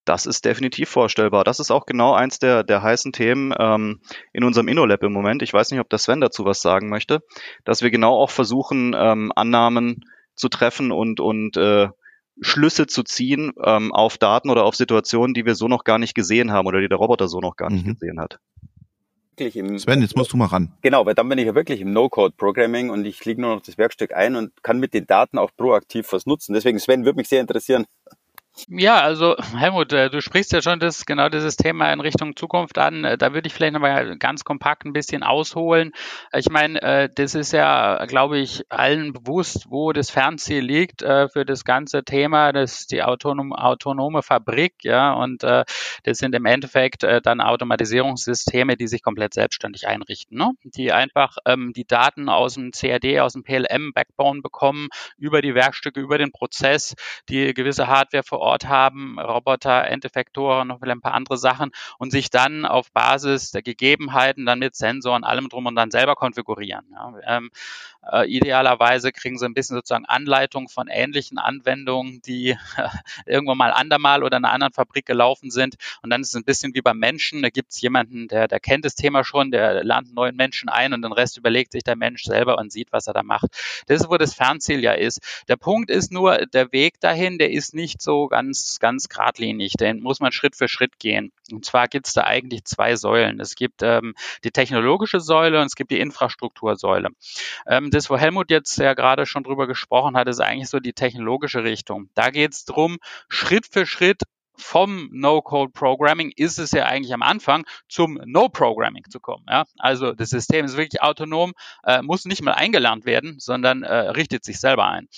[0.04, 1.42] Das ist definitiv vorstellbar.
[1.42, 4.00] Das ist auch genau eins der, der heißen Themen ähm,
[4.32, 5.42] in unserem InnoLab im Moment.
[5.42, 7.22] Ich weiß nicht, ob der Sven dazu was sagen möchte,
[7.64, 10.04] dass wir genau auch versuchen, ähm, Annahmen
[10.36, 11.88] zu treffen und, und äh,
[12.40, 16.14] Schlüsse zu ziehen ähm, auf Daten oder auf Situationen, die wir so noch gar nicht
[16.14, 17.94] gesehen haben oder die der Roboter so noch gar nicht mhm.
[17.94, 18.38] gesehen hat.
[19.78, 20.72] Sven, jetzt musst du mal ran.
[20.82, 23.78] Genau, weil dann bin ich ja wirklich im No-Code-Programming und ich lege nur noch das
[23.78, 26.54] Werkstück ein und kann mit den Daten auch proaktiv was nutzen.
[26.54, 27.86] Deswegen, Sven, würde mich sehr interessieren,
[28.68, 32.78] ja, also Helmut, äh, du sprichst ja schon das, genau dieses Thema in Richtung Zukunft
[32.78, 33.04] an.
[33.04, 35.92] Äh, da würde ich vielleicht nochmal ganz kompakt ein bisschen ausholen.
[36.32, 41.44] Ich meine, äh, das ist ja, glaube ich, allen bewusst, wo das Fernziel liegt für
[41.44, 45.66] das ganze Thema, das ist die autonom, autonome Fabrik, ja, und das
[46.04, 50.52] sind im Endeffekt dann Automatisierungssysteme, die sich komplett selbstständig einrichten, ne?
[50.64, 54.88] die einfach ähm, die Daten aus dem CAD, aus dem PLM-Backbone bekommen,
[55.18, 56.94] über die Werkstücke, über den Prozess,
[57.28, 62.30] die gewisse Hardware vor Ort haben, Roboter, Endeffektoren, noch ein paar andere Sachen und sich
[62.30, 66.86] dann auf Basis der Gegebenheiten dann mit Sensoren, allem drum und dann selber konfigurieren.
[66.92, 67.14] Ja.
[67.26, 67.50] Ähm,
[68.10, 72.56] äh, idealerweise kriegen sie ein bisschen sozusagen Anleitung von ähnlichen Anwendungen, die
[73.26, 75.76] irgendwann mal andermal oder in einer anderen Fabrik gelaufen sind.
[76.02, 77.42] Und dann ist es ein bisschen wie beim Menschen.
[77.42, 80.92] Da gibt es jemanden, der, der kennt das Thema schon, der lernt neuen Menschen ein
[80.92, 83.46] und den Rest überlegt sich der Mensch selber und sieht, was er da macht.
[83.86, 85.20] Das ist, wo das Fernziel ja ist.
[85.48, 89.72] Der Punkt ist nur, der Weg dahin, der ist nicht so ganz, ganz geradlinig.
[89.80, 91.32] Den muss man Schritt für Schritt gehen.
[91.50, 93.40] Und zwar gibt es da eigentlich zwei Säulen.
[93.40, 97.08] Es gibt ähm, die technologische Säule und es gibt die Infrastruktursäule.
[97.66, 100.92] Ähm, das, wo Helmut jetzt ja gerade schon drüber gesprochen hat, ist eigentlich so die
[100.92, 102.10] technologische Richtung.
[102.14, 102.98] Da geht es darum,
[103.30, 104.20] Schritt für Schritt
[104.56, 109.44] vom No-Code-Programming ist es ja eigentlich am Anfang zum No-Programming zu kommen.
[109.48, 109.64] Ja?
[109.78, 111.52] Also das System ist wirklich autonom,
[111.84, 115.08] äh, muss nicht mal eingelernt werden, sondern äh, richtet sich selber ein.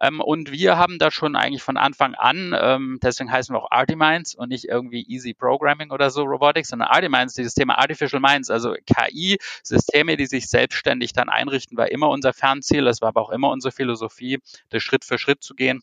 [0.00, 3.70] Ähm, und wir haben da schon eigentlich von Anfang an, ähm, deswegen heißen wir auch
[3.70, 8.50] Artiminds und nicht irgendwie Easy Programming oder so Robotics, sondern Artiminds, dieses Thema Artificial Minds,
[8.50, 12.84] also KI-Systeme, die sich selbstständig dann einrichten, war immer unser Fernziel.
[12.84, 14.38] Das war aber auch immer unsere Philosophie,
[14.70, 15.82] das Schritt für Schritt zu gehen.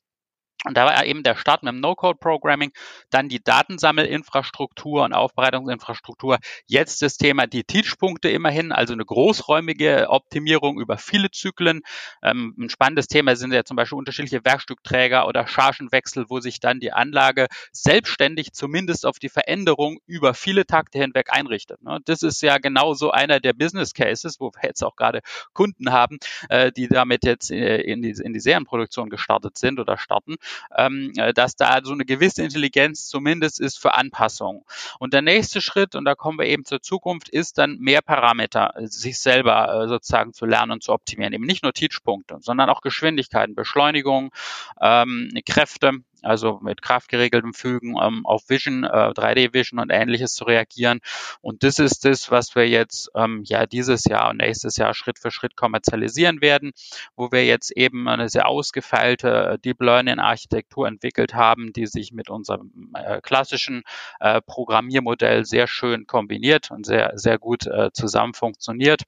[0.64, 2.72] Und da war eben der Start mit dem No-Code-Programming,
[3.10, 6.38] dann die Datensammelinfrastruktur und Aufbereitungsinfrastruktur.
[6.68, 11.82] Jetzt das Thema die Teach-Punkte immerhin, also eine großräumige Optimierung über viele Zyklen.
[12.22, 16.80] Ähm, ein spannendes Thema sind ja zum Beispiel unterschiedliche Werkstückträger oder Chargenwechsel, wo sich dann
[16.80, 21.82] die Anlage selbstständig zumindest auf die Veränderung über viele Takte hinweg einrichtet.
[21.82, 22.00] Ne?
[22.06, 25.22] Das ist ja genau so einer der Business Cases, wo wir jetzt auch gerade
[25.54, 26.20] Kunden haben,
[26.50, 30.36] äh, die damit jetzt äh, in die, in die Serienproduktion gestartet sind oder starten
[30.76, 34.66] ähm, äh, dass da so eine gewisse Intelligenz zumindest ist für Anpassung.
[35.00, 38.74] Und der nächste Schritt, und da kommen wir eben zur Zukunft, ist dann mehr Parameter,
[38.76, 41.34] äh, sich selber äh, sozusagen zu lernen und zu optimieren.
[41.34, 44.32] Eben nicht nur Teachpunkte, sondern auch Geschwindigkeiten, Beschleunigung,
[44.80, 51.00] ähm, Kräfte also mit kraftgeregeltem Fügen ähm, auf Vision, äh, 3D-Vision und ähnliches zu reagieren.
[51.42, 55.20] Und das ist das, was wir jetzt ähm, ja dieses Jahr und nächstes Jahr Schritt
[55.20, 56.72] für Schritt kommerzialisieren werden,
[57.16, 62.30] wo wir jetzt eben eine sehr ausgefeilte äh, Deep Learning-Architektur entwickelt haben, die sich mit
[62.30, 63.84] unserem äh, klassischen
[64.20, 69.04] äh, Programmiermodell sehr schön kombiniert und sehr, sehr gut äh, zusammen funktioniert,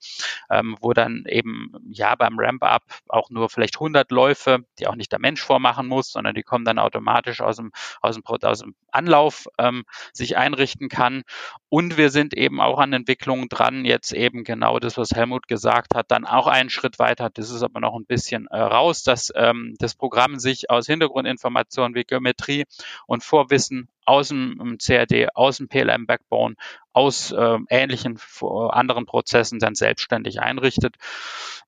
[0.49, 5.12] ähm, wo dann eben ja beim Ramp-Up auch nur vielleicht 100 Läufe, die auch nicht
[5.12, 8.60] der Mensch vormachen muss, sondern die kommen dann automatisch automatisch aus dem, aus dem, aus
[8.60, 11.24] dem Anlauf ähm, sich einrichten kann.
[11.70, 15.96] Und wir sind eben auch an Entwicklungen dran, jetzt eben genau das, was Helmut gesagt
[15.96, 17.30] hat, dann auch einen Schritt weiter.
[17.30, 21.96] Das ist aber noch ein bisschen äh, raus, dass ähm, das Programm sich aus Hintergrundinformationen
[21.96, 22.66] wie Geometrie
[23.08, 26.56] und Vorwissen aus dem CAD, aus dem PLM Backbone,
[26.92, 30.96] aus äh, ähnlichen anderen Prozessen dann selbstständig einrichtet.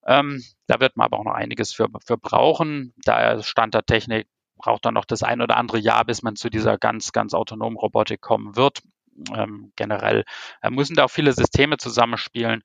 [0.06, 2.94] Ähm, da wird man aber auch noch einiges für, für brauchen.
[3.04, 6.50] Da Stand der Technik braucht dann noch das ein oder andere Jahr, bis man zu
[6.50, 8.82] dieser ganz, ganz autonomen Robotik kommen wird.
[9.34, 10.26] Ähm, generell
[10.62, 12.62] äh, müssen da auch viele Systeme zusammenspielen.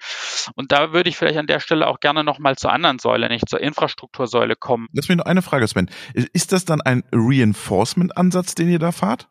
[0.56, 3.48] Und da würde ich vielleicht an der Stelle auch gerne nochmal zur anderen Säule, nicht
[3.48, 4.88] zur Infrastruktursäule kommen.
[4.92, 5.90] Lass mich noch eine Frage, Sven.
[6.12, 9.28] Ist das dann ein Reinforcement-Ansatz, den ihr da fahrt?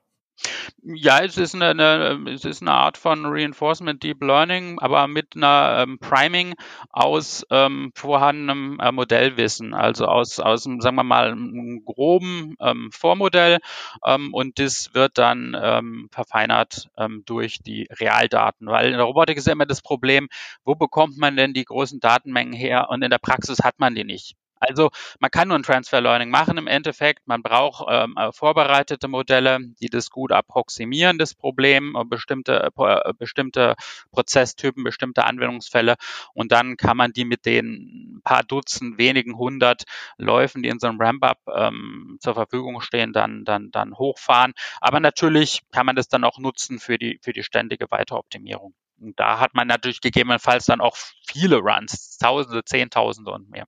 [0.81, 5.35] Ja, es ist eine, eine, es ist eine Art von Reinforcement Deep Learning, aber mit
[5.35, 6.55] einer ähm, Priming
[6.89, 13.59] aus ähm, vorhandenem äh, Modellwissen, also aus, aus sagen wir mal, einem groben ähm, Vormodell
[14.05, 19.37] ähm, und das wird dann ähm, verfeinert ähm, durch die Realdaten, weil in der Robotik
[19.37, 20.29] ist ja immer das Problem,
[20.63, 24.03] wo bekommt man denn die großen Datenmengen her und in der Praxis hat man die
[24.03, 24.35] nicht.
[24.59, 27.27] Also man kann nur ein Transfer Learning machen im Endeffekt.
[27.27, 33.13] Man braucht ähm, äh, vorbereitete Modelle, die das gut approximieren, das Problem, äh, bestimmte, äh,
[33.17, 33.75] bestimmte
[34.11, 35.95] Prozesstypen, bestimmte Anwendungsfälle.
[36.33, 39.83] Und dann kann man die mit den paar Dutzend, wenigen hundert
[40.17, 44.53] Läufen, die in so einem Ramp-up ähm, zur Verfügung stehen, dann, dann, dann hochfahren.
[44.81, 48.73] Aber natürlich kann man das dann auch nutzen für die, für die ständige Weiteroptimierung.
[48.99, 53.65] Und da hat man natürlich gegebenenfalls dann auch viele Runs, Tausende, Zehntausende und mehr.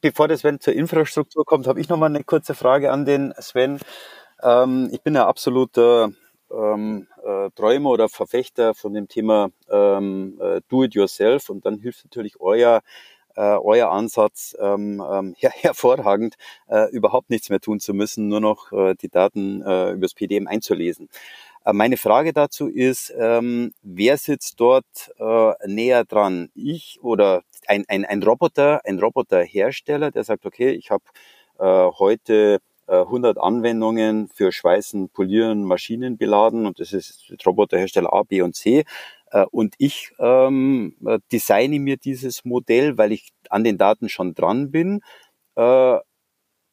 [0.00, 3.32] Bevor der Sven zur Infrastruktur kommt, habe ich noch mal eine kurze Frage an den
[3.40, 3.80] Sven.
[4.42, 6.10] Ähm, ich bin ein absoluter
[6.52, 12.40] ähm, äh, Träumer oder Verfechter von dem Thema ähm, äh, Do-it-yourself und dann hilft natürlich
[12.40, 12.82] euer
[13.36, 16.34] äh, euer Ansatz ähm, ähm, her hervorragend,
[16.68, 20.46] äh, überhaupt nichts mehr tun zu müssen, nur noch äh, die Daten äh, übers PDM
[20.48, 21.08] einzulesen.
[21.64, 26.50] Äh, meine Frage dazu ist, ähm, wer sitzt dort äh, näher dran?
[26.54, 31.04] Ich oder ein, ein, ein Roboter, ein Roboterhersteller, der sagt, okay, ich habe
[31.58, 38.22] äh, heute 100 äh, Anwendungen für Schweißen, Polieren, Maschinen beladen und das ist Roboterhersteller A,
[38.24, 38.84] B und C.
[39.30, 40.96] Äh, und ich ähm,
[41.32, 45.00] designe mir dieses Modell, weil ich an den Daten schon dran bin.
[45.56, 45.98] Äh,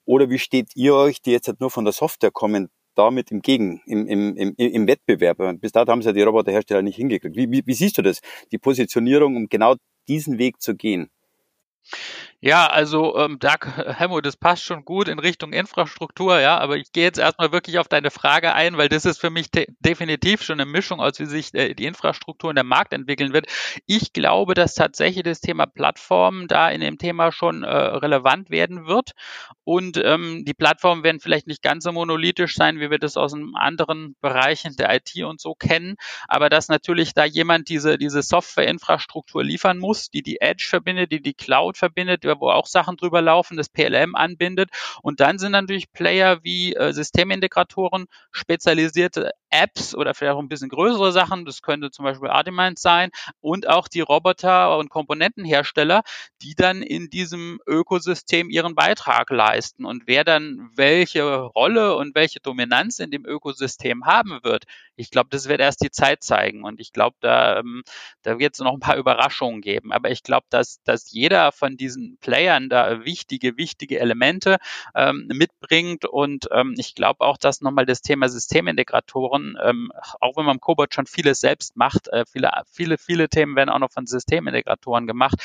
[0.06, 3.82] oder wie steht ihr euch, die jetzt nur von der Software kommen, damit im Gegen,
[3.86, 5.38] im, im, im, im Wettbewerb?
[5.60, 7.36] Bis dato haben sie ja die Roboterhersteller nicht hingekriegt.
[7.36, 8.22] Wie, wie, wie siehst du das,
[8.52, 9.76] die Positionierung, um genau
[10.08, 11.10] diesen Weg zu gehen?
[12.40, 13.56] Ja, also ähm, da,
[13.98, 17.80] Helmut, das passt schon gut in Richtung Infrastruktur, ja, aber ich gehe jetzt erstmal wirklich
[17.80, 21.20] auf deine Frage ein, weil das ist für mich de definitiv schon eine Mischung aus,
[21.20, 23.48] wie sich äh, die Infrastruktur und der Markt entwickeln wird.
[23.88, 28.86] Ich glaube, dass tatsächlich das Thema Plattformen da in dem Thema schon äh, relevant werden
[28.86, 29.14] wird
[29.64, 33.34] und ähm, die Plattformen werden vielleicht nicht ganz so monolithisch sein, wie wir das aus
[33.56, 35.96] anderen Bereichen der IT und so kennen,
[36.28, 41.22] aber dass natürlich da jemand diese, diese Softwareinfrastruktur liefern muss, die die Edge verbindet, die
[41.22, 44.70] die Cloud verbindet, wo auch Sachen drüber laufen, das PLM anbindet.
[45.02, 50.70] Und dann sind natürlich Player wie äh, Systemintegratoren, spezialisierte Apps oder vielleicht auch ein bisschen
[50.70, 56.04] größere Sachen, das könnte zum Beispiel Artimind sein, und auch die Roboter- und Komponentenhersteller,
[56.42, 59.86] die dann in diesem Ökosystem ihren Beitrag leisten.
[59.86, 65.30] Und wer dann welche Rolle und welche Dominanz in dem Ökosystem haben wird, ich glaube,
[65.30, 66.64] das wird erst die Zeit zeigen.
[66.64, 67.84] Und ich glaube, da, ähm,
[68.24, 69.92] da wird es noch ein paar Überraschungen geben.
[69.92, 74.58] Aber ich glaube, dass, dass jeder von diesen Playern da wichtige, wichtige Elemente
[74.96, 76.06] ähm, mitbringt.
[76.06, 80.62] Und ähm, ich glaube auch, dass nochmal das Thema Systemintegratoren, ähm, auch wenn man im
[80.62, 85.08] Cobot schon vieles selbst macht, äh, viele, viele, viele Themen werden auch noch von Systemintegratoren
[85.08, 85.36] gemacht,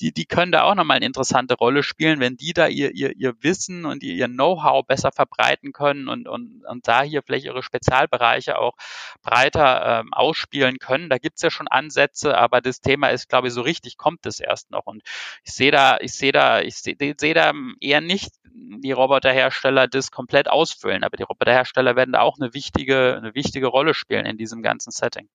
[0.00, 3.16] die, die können da auch nochmal eine interessante Rolle spielen, wenn die da ihr, ihr,
[3.16, 7.46] ihr Wissen und ihr, ihr Know-how besser verbreiten können und, und, und da hier vielleicht
[7.46, 8.74] ihre Spezialbereiche auch
[9.22, 11.08] breiter ähm, ausspielen können.
[11.10, 14.40] Da gibt's ja schon Ansätze, aber das Thema ist, glaube ich, so richtig kommt es
[14.40, 14.86] erst noch.
[14.86, 15.02] Und
[15.44, 20.10] ich sehe da, ich sehe da, ich sehe seh da eher nicht die Roboterhersteller das
[20.10, 24.36] komplett ausfüllen, aber die Roboterhersteller werden da auch eine wichtige, eine wichtige Rolle spielen in
[24.36, 25.28] diesem ganzen Setting.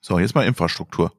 [0.00, 1.12] So, jetzt mal Infrastruktur.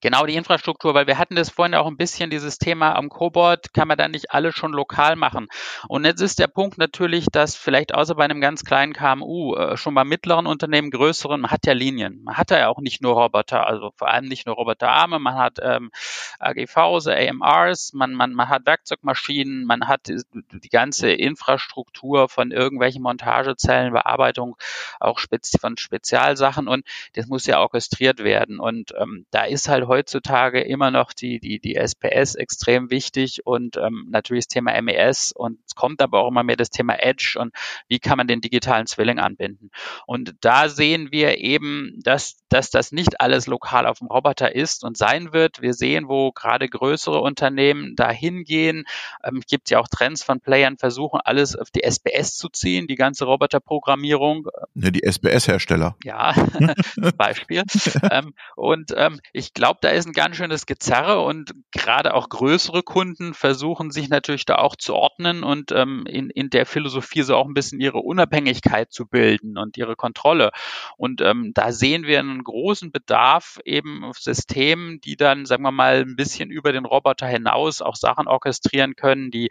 [0.00, 3.72] Genau, die Infrastruktur, weil wir hatten das vorhin auch ein bisschen, dieses Thema am Cobot,
[3.72, 5.48] kann man da nicht alles schon lokal machen.
[5.88, 9.76] Und jetzt ist der Punkt natürlich, dass vielleicht außer bei einem ganz kleinen KMU, äh,
[9.76, 12.22] schon bei mittleren Unternehmen, größeren, man hat ja Linien.
[12.24, 15.58] Man hat ja auch nicht nur Roboter, also vor allem nicht nur Roboterarme, man hat
[15.62, 15.90] ähm,
[16.38, 23.02] AGVs, AMRs, man, man, man hat Werkzeugmaschinen, man hat die, die ganze Infrastruktur von irgendwelchen
[23.02, 24.56] Montagezellen, Bearbeitung
[25.00, 26.84] auch spezi von Spezialsachen und
[27.14, 28.60] das muss ja orchestriert werden.
[28.60, 33.76] Und ähm, da ist halt heutzutage immer noch die, die, die SPS extrem wichtig und
[33.76, 37.36] ähm, natürlich das Thema MES und es kommt aber auch immer mehr das Thema Edge
[37.38, 37.54] und
[37.88, 39.70] wie kann man den digitalen Zwilling anbinden.
[40.06, 44.84] Und da sehen wir eben, dass, dass das nicht alles lokal auf dem Roboter ist
[44.84, 45.62] und sein wird.
[45.62, 48.84] Wir sehen, wo gerade größere Unternehmen dahin gehen.
[49.24, 52.94] Ähm, gibt ja auch Trends von Playern, versuchen alles auf die SPS zu ziehen, die
[52.94, 54.48] ganze Roboterprogrammierung.
[54.74, 55.96] Ja, die SPS-Hersteller.
[56.04, 56.34] Ja,
[57.16, 57.62] Beispiel.
[58.10, 62.82] ähm, und ähm, ich glaube, da ist ein ganz schönes Gezerre und gerade auch größere
[62.82, 67.34] Kunden versuchen sich natürlich da auch zu ordnen und ähm, in, in der Philosophie so
[67.34, 70.50] auch ein bisschen ihre Unabhängigkeit zu bilden und ihre Kontrolle.
[70.98, 75.72] Und ähm, da sehen wir einen großen Bedarf eben auf Systemen, die dann, sagen wir
[75.72, 79.48] mal, ein bisschen über den Roboter hinaus auch Sachen orchestrieren können, die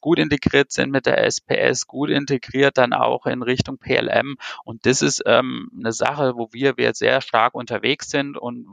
[0.00, 4.38] gut integriert sind mit der SPS, gut integriert dann auch in Richtung PLM.
[4.64, 8.66] Und das ist ähm, eine Sache, wo wir, wir sehr stark unterwegs sind und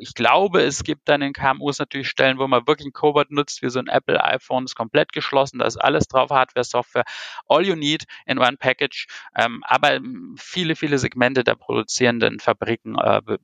[0.00, 3.62] ich glaube, es gibt dann in KMUs natürlich Stellen, wo man wirklich ein Cobot nutzt,
[3.62, 7.04] wie so ein Apple iPhone, ist komplett geschlossen, da ist alles drauf, Hardware, Software,
[7.48, 9.06] all you need in one package.
[9.36, 10.00] Ähm, aber
[10.36, 13.38] viele, viele Segmente der produzierenden Fabriken äh, be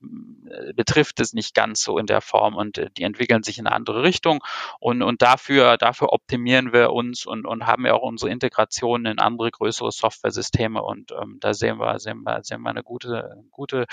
[0.75, 3.77] betrifft es nicht ganz so in der Form und äh, die entwickeln sich in eine
[3.77, 4.43] andere Richtung
[4.81, 9.19] und, und dafür, dafür optimieren wir uns und, und haben ja auch unsere Integration in
[9.19, 13.87] andere größere Software-Systeme und ähm, da sehen wir, sehen wir, sehen wir eine gute, gute,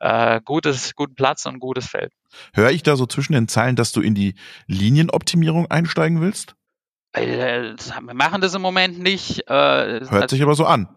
[0.00, 2.12] äh, gutes, guten Platz und gutes Feld.
[2.52, 4.34] Höre ich da so zwischen den Zeilen, dass du in die
[4.66, 6.56] Linienoptimierung einsteigen willst?
[7.12, 9.40] Äh, wir machen das im Moment nicht.
[9.48, 10.88] Äh, Hört also, sich aber so an.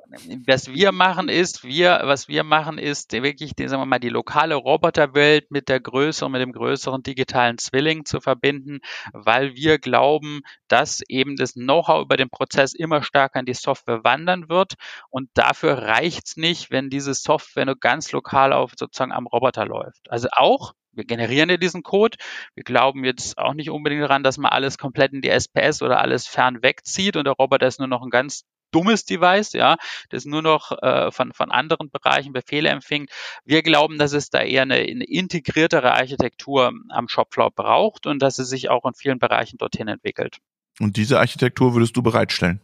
[0.47, 4.09] Was wir machen ist, wir, was wir machen ist wirklich, die, sagen wir mal, die
[4.09, 8.79] lokale Roboterwelt mit der größeren, mit dem größeren digitalen Zwilling zu verbinden,
[9.13, 14.03] weil wir glauben, dass eben das Know-how über den Prozess immer stärker in die Software
[14.03, 14.73] wandern wird.
[15.09, 19.65] Und dafür reicht es nicht, wenn diese Software nur ganz lokal auf sozusagen am Roboter
[19.65, 20.09] läuft.
[20.09, 22.17] Also auch wir generieren ja diesen Code.
[22.55, 25.99] Wir glauben jetzt auch nicht unbedingt daran, dass man alles komplett in die SPS oder
[25.99, 29.77] alles fern wegzieht und der Roboter ist nur noch ein ganz dummes Device, ja,
[30.09, 33.09] das nur noch äh, von, von anderen Bereichen Befehle empfängt.
[33.43, 38.39] Wir glauben, dass es da eher eine, eine integriertere Architektur am Shopfloor braucht und dass
[38.39, 40.37] es sich auch in vielen Bereichen dorthin entwickelt.
[40.79, 42.61] Und diese Architektur würdest du bereitstellen?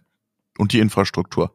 [0.57, 1.53] Und die Infrastruktur?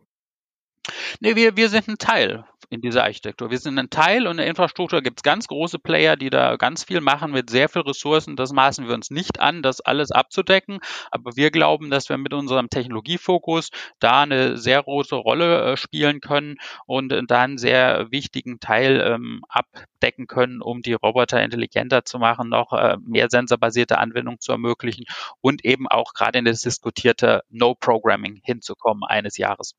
[1.20, 3.50] Nee, wir, wir sind ein Teil in dieser Architektur.
[3.50, 6.56] Wir sind ein Teil und in der Infrastruktur gibt es ganz große Player, die da
[6.56, 8.36] ganz viel machen mit sehr viel Ressourcen.
[8.36, 10.78] Das maßen wir uns nicht an, das alles abzudecken.
[11.10, 16.20] Aber wir glauben, dass wir mit unserem Technologiefokus da eine sehr große Rolle äh, spielen
[16.20, 16.56] können
[16.86, 22.20] und äh, da einen sehr wichtigen Teil ähm, abdecken können, um die Roboter intelligenter zu
[22.20, 25.06] machen, noch äh, mehr sensorbasierte Anwendungen zu ermöglichen
[25.40, 29.74] und eben auch gerade in das diskutierte No-Programming hinzukommen eines Jahres.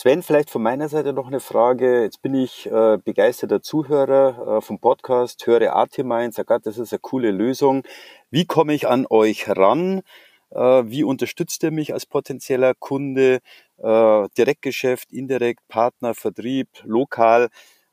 [0.00, 2.02] Sven, vielleicht von meiner Seite noch eine Frage.
[2.04, 6.92] Jetzt bin ich äh, begeisterter Zuhörer äh, vom Podcast, höre Artimind, sage, Gott, das ist
[6.92, 7.82] eine coole Lösung.
[8.30, 10.02] Wie komme ich an euch ran?
[10.50, 13.40] Äh, wie unterstützt ihr mich als potenzieller Kunde?
[13.78, 17.48] Äh, Direktgeschäft, indirekt, Partner, Vertrieb, lokal.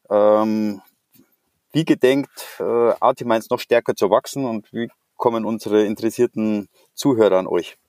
[0.08, 0.84] Ähm,
[1.74, 7.48] wie gedenkt äh, Artiminds noch stärker zu wachsen und wie kommen unsere interessierten Zuhörer an
[7.48, 7.80] euch?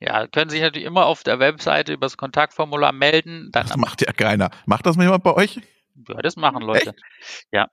[0.00, 3.50] Ja, können sich natürlich immer auf der Webseite über das Kontaktformular melden.
[3.52, 4.50] Das macht ja keiner.
[4.66, 5.60] Macht das mal jemand bei euch?
[6.08, 6.90] Ja, das machen Leute.
[6.90, 7.02] Echt?
[7.52, 7.68] Ja.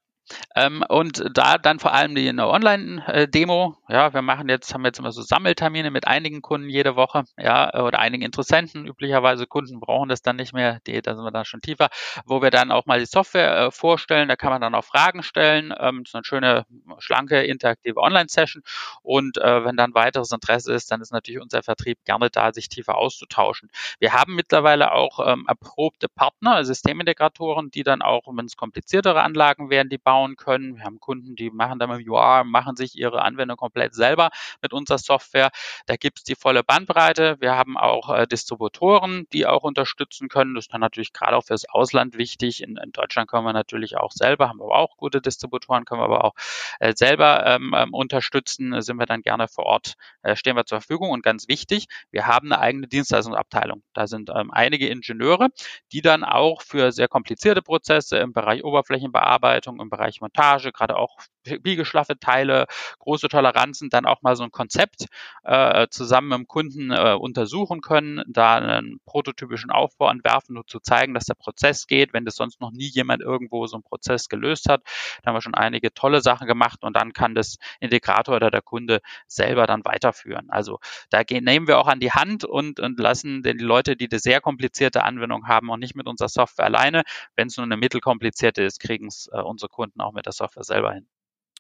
[0.56, 3.78] Ähm, und da dann vor allem die Online-Demo.
[3.88, 7.74] Ja, wir machen jetzt, haben jetzt immer so Sammeltermine mit einigen Kunden jede Woche, ja,
[7.84, 8.88] oder einigen Interessenten.
[8.88, 11.90] Üblicherweise Kunden brauchen das dann nicht mehr, die, da sind wir dann schon tiefer,
[12.26, 14.28] wo wir dann auch mal die Software äh, vorstellen.
[14.28, 15.74] Da kann man dann auch Fragen stellen.
[15.78, 16.66] Ähm, das ist eine schöne,
[17.00, 18.64] schlanke, interaktive Online-Session.
[19.04, 22.70] Und äh, wenn dann weiteres Interesse ist, dann ist natürlich unser Vertrieb gerne da, sich
[22.70, 23.70] tiefer auszutauschen.
[24.00, 29.70] Wir haben mittlerweile auch ähm, erprobte Partner, Systemintegratoren, die dann auch, wenn es kompliziertere Anlagen
[29.70, 30.78] werden, die bauen, bauen können.
[30.78, 34.30] Wir haben Kunden, die machen dann mit UR, machen sich ihre Anwendung komplett selber
[34.62, 35.50] mit unserer Software.
[35.88, 37.36] Da gibt es die volle Bandbreite.
[37.42, 40.56] Wir haben auch äh, Distributoren, die auch unterstützen können.
[40.56, 42.64] Das ist dann natürlich gerade auch fürs Ausland wichtig.
[42.64, 46.06] In, in, Deutschland können wir natürlich auch selber, haben aber auch gute Distributoren, können wir
[46.06, 46.34] aber auch
[46.80, 48.82] äh, selber ähm, ähm, unterstützen.
[48.82, 51.10] Sind wir dann gerne vor Ort, äh, stehen wir zur Verfügung.
[51.10, 53.84] Und ganz wichtig, wir haben eine eigene Dienstleistungsabteilung.
[53.94, 55.50] Da sind ähm, einige Ingenieure,
[55.92, 60.98] die dann auch für sehr komplizierte Prozesse im Bereich Oberflächenbearbeitung, im Bereich Bereich Montage, gerade
[60.98, 61.18] auch
[61.62, 62.66] biegeschlaffe Teile,
[63.00, 65.06] große Toleranzen, dann auch mal so ein Konzept
[65.44, 70.80] äh, zusammen mit dem Kunden äh, untersuchen können, da einen prototypischen Aufbau entwerfen, nur zu
[70.80, 74.30] zeigen, dass der Prozess geht, wenn das sonst noch nie jemand irgendwo so einen Prozess
[74.30, 74.82] gelöst hat.
[75.22, 78.62] Da haben wir schon einige tolle Sachen gemacht und dann kann das Integrator oder der
[78.62, 80.50] Kunde selber dann weiterführen.
[80.50, 80.80] Also
[81.10, 84.20] da gehen, nehmen wir auch an die Hand und, und lassen die Leute, die eine
[84.20, 87.04] sehr komplizierte Anwendung haben, auch nicht mit unserer Software alleine.
[87.36, 90.64] Wenn es nur eine mittelkomplizierte ist, kriegen es äh, unsere Kunden auch mit der Software
[90.64, 91.08] selber hin.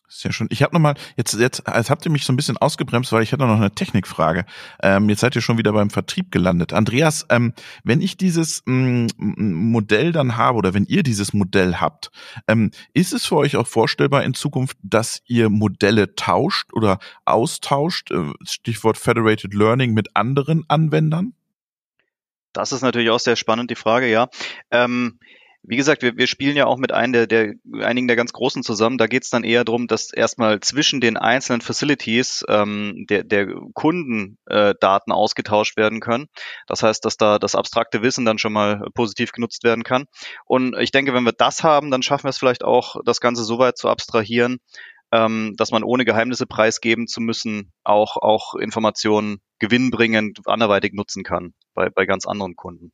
[0.07, 0.47] Sehr schön.
[0.51, 3.23] Ich habe noch mal jetzt jetzt als habt ihr mich so ein bisschen ausgebremst, weil
[3.23, 4.45] ich hatte noch eine Technikfrage.
[4.81, 6.73] Ähm, jetzt seid ihr schon wieder beim Vertrieb gelandet.
[6.73, 12.11] Andreas, ähm, wenn ich dieses ähm, Modell dann habe oder wenn ihr dieses Modell habt,
[12.47, 18.11] ähm, ist es für euch auch vorstellbar in Zukunft, dass ihr Modelle tauscht oder austauscht?
[18.11, 21.33] Äh, Stichwort Federated Learning mit anderen Anwendern?
[22.53, 24.29] Das ist natürlich auch sehr spannend, die Frage, ja.
[25.67, 28.63] Wie gesagt, wir, wir spielen ja auch mit einem der, der, einigen der ganz Großen
[28.63, 28.97] zusammen.
[28.97, 33.47] Da geht es dann eher darum, dass erstmal zwischen den einzelnen Facilities ähm, der, der
[33.73, 36.27] Kundendaten äh, ausgetauscht werden können.
[36.67, 40.05] Das heißt, dass da das abstrakte Wissen dann schon mal positiv genutzt werden kann.
[40.45, 43.43] Und ich denke, wenn wir das haben, dann schaffen wir es vielleicht auch, das Ganze
[43.43, 44.59] so weit zu abstrahieren,
[45.11, 51.53] ähm, dass man ohne Geheimnisse preisgeben zu müssen, auch, auch Informationen gewinnbringend anderweitig nutzen kann
[51.73, 52.91] bei, bei ganz anderen Kunden.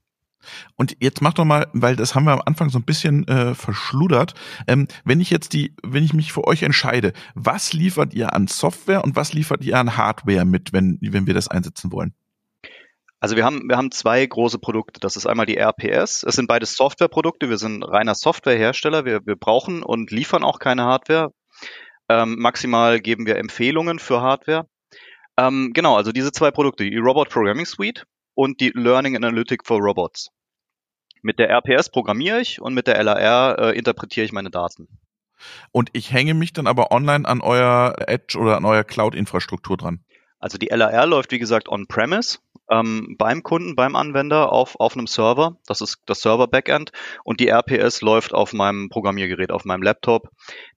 [0.76, 3.56] Und jetzt mach doch mal, weil das haben wir am Anfang so ein bisschen äh,
[3.56, 4.34] verschludert.
[4.68, 8.48] Ähm, wenn ich jetzt die, wenn ich mich für euch entscheide, was liefert ihr an
[8.48, 12.14] Software und was liefert ihr an Hardware mit, wenn, wenn wir das einsetzen wollen?
[13.20, 15.00] Also wir haben, wir haben zwei große Produkte.
[15.00, 16.24] Das ist einmal die RPS.
[16.24, 17.50] Es sind beides Softwareprodukte.
[17.50, 19.06] Wir sind reiner Softwarehersteller.
[19.06, 21.32] Wir, wir brauchen und liefern auch keine Hardware.
[22.10, 24.66] Ähm, maximal geben wir Empfehlungen für Hardware.
[25.38, 29.80] Ähm, genau, also diese zwei Produkte, die Robot Programming Suite und die Learning Analytic for
[29.80, 30.30] Robots.
[31.22, 34.88] Mit der RPS programmiere ich und mit der LAR äh, interpretiere ich meine Daten.
[35.72, 40.04] Und ich hänge mich dann aber online an euer Edge oder an euer Cloud-Infrastruktur dran.
[40.42, 42.40] Also die LAR läuft, wie gesagt, on-premise
[42.72, 45.58] ähm, beim Kunden, beim Anwender auf, auf einem Server.
[45.68, 46.92] Das ist das Server-Backend.
[47.24, 50.30] Und die RPS läuft auf meinem Programmiergerät, auf meinem Laptop.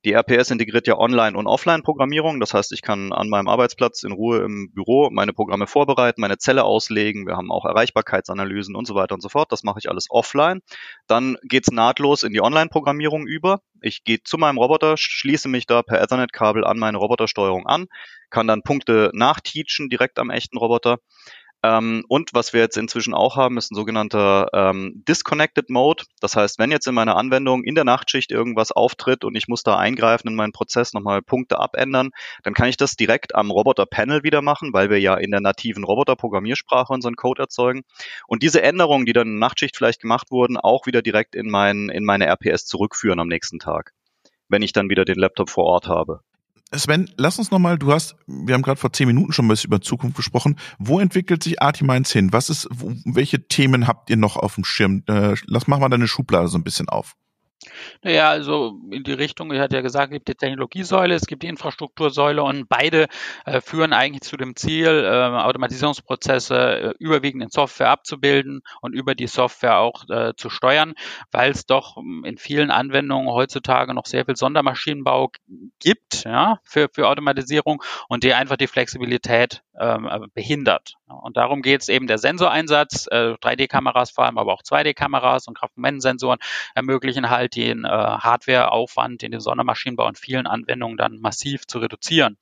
[0.05, 2.41] Die RPS integriert ja Online- und Offline-Programmierung.
[2.41, 6.37] Das heißt, ich kann an meinem Arbeitsplatz in Ruhe im Büro meine Programme vorbereiten, meine
[6.37, 7.27] Zelle auslegen.
[7.27, 9.53] Wir haben auch Erreichbarkeitsanalysen und so weiter und so fort.
[9.53, 10.63] Das mache ich alles offline.
[11.07, 13.61] Dann geht's nahtlos in die Online-Programmierung über.
[13.81, 17.87] Ich gehe zu meinem Roboter, schließe mich da per Ethernet-Kabel an meine Robotersteuerung an,
[18.31, 20.99] kann dann Punkte nachteachen direkt am echten Roboter
[21.65, 26.05] ähm, und was wir jetzt inzwischen auch haben, ist ein sogenannter ähm, Disconnected Mode.
[26.21, 29.63] Das heißt, wenn jetzt in meiner Anwendung in der Nachtschicht irgendwas auftritt und ich muss
[29.63, 32.11] da eingreifen in meinen Prozess, nochmal Punkte abändern,
[32.43, 35.85] dann kann ich das direkt am Roboter-Panel wieder machen, weil wir ja in der nativen
[35.85, 37.81] Roboter-Programmiersprache unseren Code erzeugen.
[38.27, 41.49] Und diese Änderungen, die dann in der Nachtschicht vielleicht gemacht wurden, auch wieder direkt in,
[41.49, 43.93] mein, in meine RPS zurückführen am nächsten Tag,
[44.51, 46.21] wenn ich dann wieder den Laptop vor Ort habe.
[46.79, 49.81] Sven, lass uns nochmal, du hast, wir haben gerade vor zehn Minuten schon bisschen über
[49.81, 50.57] Zukunft gesprochen.
[50.79, 52.33] Wo entwickelt sich Artimines hin?
[52.33, 52.69] Was ist,
[53.05, 55.03] welche Themen habt ihr noch auf dem Schirm?
[55.07, 57.15] Äh, lass mal deine Schublade so ein bisschen auf.
[58.03, 61.43] Naja, also in die Richtung, ich hatte ja gesagt, es gibt die Technologiesäule, es gibt
[61.43, 63.07] die Infrastruktursäule und beide
[63.47, 69.15] äh, führen eigentlich zu dem Ziel, äh, Automatisierungsprozesse äh, überwiegend in Software abzubilden und über
[69.15, 70.95] die Software auch äh, zu steuern,
[71.31, 75.31] weil es doch ähm, in vielen Anwendungen heutzutage noch sehr viel Sondermaschinenbau
[75.81, 80.95] gibt ja, für, für Automatisierung und die einfach die Flexibilität ähm, äh, behindert.
[81.07, 85.59] Und darum geht es eben der Sensoreinsatz, äh, 3D-Kameras vor allem, aber auch 2D-Kameras und
[85.59, 86.39] Kraftmomentensensoren
[86.75, 92.37] ermöglichen halt den äh, Hardwareaufwand in den Sondermaschinenbau in vielen Anwendungen dann massiv zu reduzieren.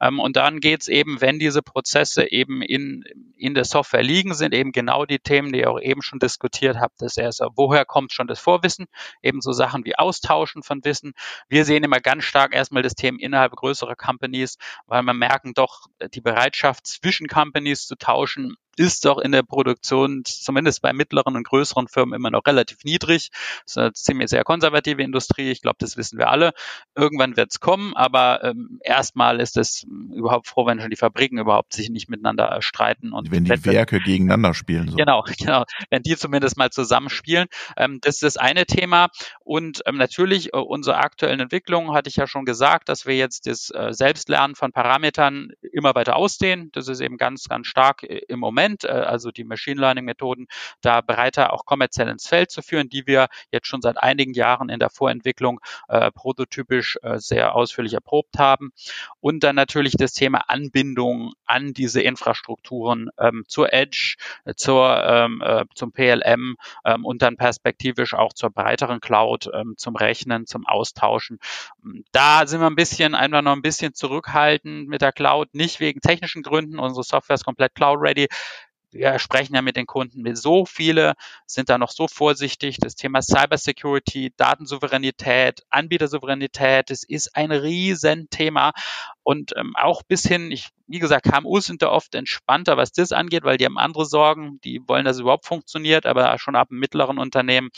[0.00, 3.04] Ähm, und dann geht es eben, wenn diese Prozesse eben in,
[3.36, 6.76] in der Software liegen, sind eben genau die Themen, die ihr auch eben schon diskutiert
[6.78, 7.00] habt.
[7.00, 8.86] Das erste, woher kommt schon das Vorwissen?
[9.22, 11.12] Eben so Sachen wie Austauschen von Wissen.
[11.48, 15.86] Wir sehen immer ganz stark erstmal das Thema innerhalb größerer Companies, weil wir merken doch
[16.14, 21.46] die Bereitschaft zwischen Companies zu tauschen ist doch in der Produktion, zumindest bei mittleren und
[21.46, 23.30] größeren Firmen, immer noch relativ niedrig.
[23.64, 25.50] Das ist eine ziemlich sehr konservative Industrie.
[25.50, 26.52] Ich glaube, das wissen wir alle.
[26.94, 31.38] Irgendwann wird es kommen, aber ähm, erstmal ist es überhaupt froh, wenn schon die Fabriken
[31.38, 33.12] überhaupt sich nicht miteinander streiten.
[33.12, 34.88] Und wenn die Werke gegeneinander spielen.
[34.88, 34.96] So.
[34.96, 35.64] Genau, genau.
[35.90, 37.48] Wenn die zumindest mal zusammenspielen.
[37.76, 39.08] Ähm, das ist das eine Thema.
[39.40, 43.46] Und ähm, natürlich äh, unsere aktuellen Entwicklungen, hatte ich ja schon gesagt, dass wir jetzt
[43.46, 46.70] das äh, Selbstlernen von Parametern immer weiter ausdehnen.
[46.72, 50.04] Das ist eben ganz, ganz stark äh, im Moment Moment, äh, also die Machine Learning
[50.04, 50.46] Methoden,
[50.80, 54.68] da breiter auch kommerziell ins Feld zu führen, die wir jetzt schon seit einigen Jahren
[54.68, 58.72] in der Vorentwicklung äh, prototypisch äh, sehr ausführlich erprobt haben.
[59.20, 65.42] Und dann natürlich das Thema Anbindung an diese Infrastrukturen ähm, zur Edge, äh, zur, ähm,
[65.44, 70.66] äh, zum PLM ähm, und dann perspektivisch auch zur breiteren Cloud, ähm, zum Rechnen, zum
[70.66, 71.38] Austauschen.
[72.12, 76.00] Da sind wir ein bisschen, einfach noch ein bisschen zurückhaltend mit der Cloud, nicht wegen
[76.00, 76.78] technischen Gründen.
[76.78, 78.28] Unsere Software ist komplett cloud-ready,
[78.92, 81.14] wir sprechen ja mit den Kunden, so viele
[81.46, 82.76] sind da noch so vorsichtig.
[82.78, 88.72] Das Thema Cybersecurity, Datensouveränität, Anbietersouveränität, das ist ein Riesenthema.
[89.22, 93.12] Und ähm, auch bis hin, ich, wie gesagt, KMUs sind da oft entspannter, was das
[93.12, 96.68] angeht, weil die haben andere Sorgen, die wollen, dass es überhaupt funktioniert, aber schon ab
[96.70, 97.70] einem mittleren Unternehmen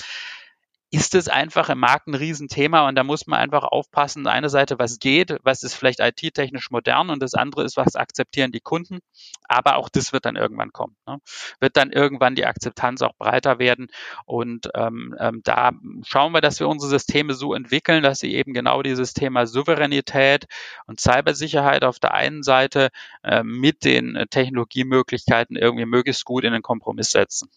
[0.95, 4.29] ist es einfach im Markt ein Riesenthema und da muss man einfach aufpassen.
[4.29, 8.53] Eine Seite, was geht, was ist vielleicht IT-technisch modern und das andere ist, was akzeptieren
[8.53, 9.01] die Kunden.
[9.49, 10.95] Aber auch das wird dann irgendwann kommen.
[11.09, 11.19] Ne?
[11.59, 13.89] Wird dann irgendwann die Akzeptanz auch breiter werden
[14.25, 15.73] und ähm, ähm, da
[16.07, 20.47] schauen wir, dass wir unsere Systeme so entwickeln, dass sie eben genau dieses Thema Souveränität
[20.87, 22.91] und Cybersicherheit auf der einen Seite
[23.25, 27.51] äh, mit den Technologiemöglichkeiten irgendwie möglichst gut in den Kompromiss setzen.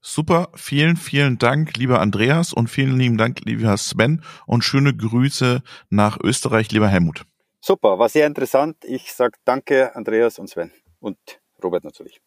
[0.00, 5.62] Super, vielen, vielen Dank, lieber Andreas und vielen lieben Dank, lieber Sven und schöne Grüße
[5.90, 7.24] nach Österreich, lieber Helmut.
[7.60, 8.84] Super, war sehr interessant.
[8.84, 10.70] Ich sage danke, Andreas und Sven
[11.00, 11.18] und
[11.62, 12.20] Robert natürlich.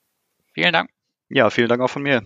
[0.53, 0.89] Vielen Dank.
[1.29, 2.21] Ja, vielen Dank auch von mir.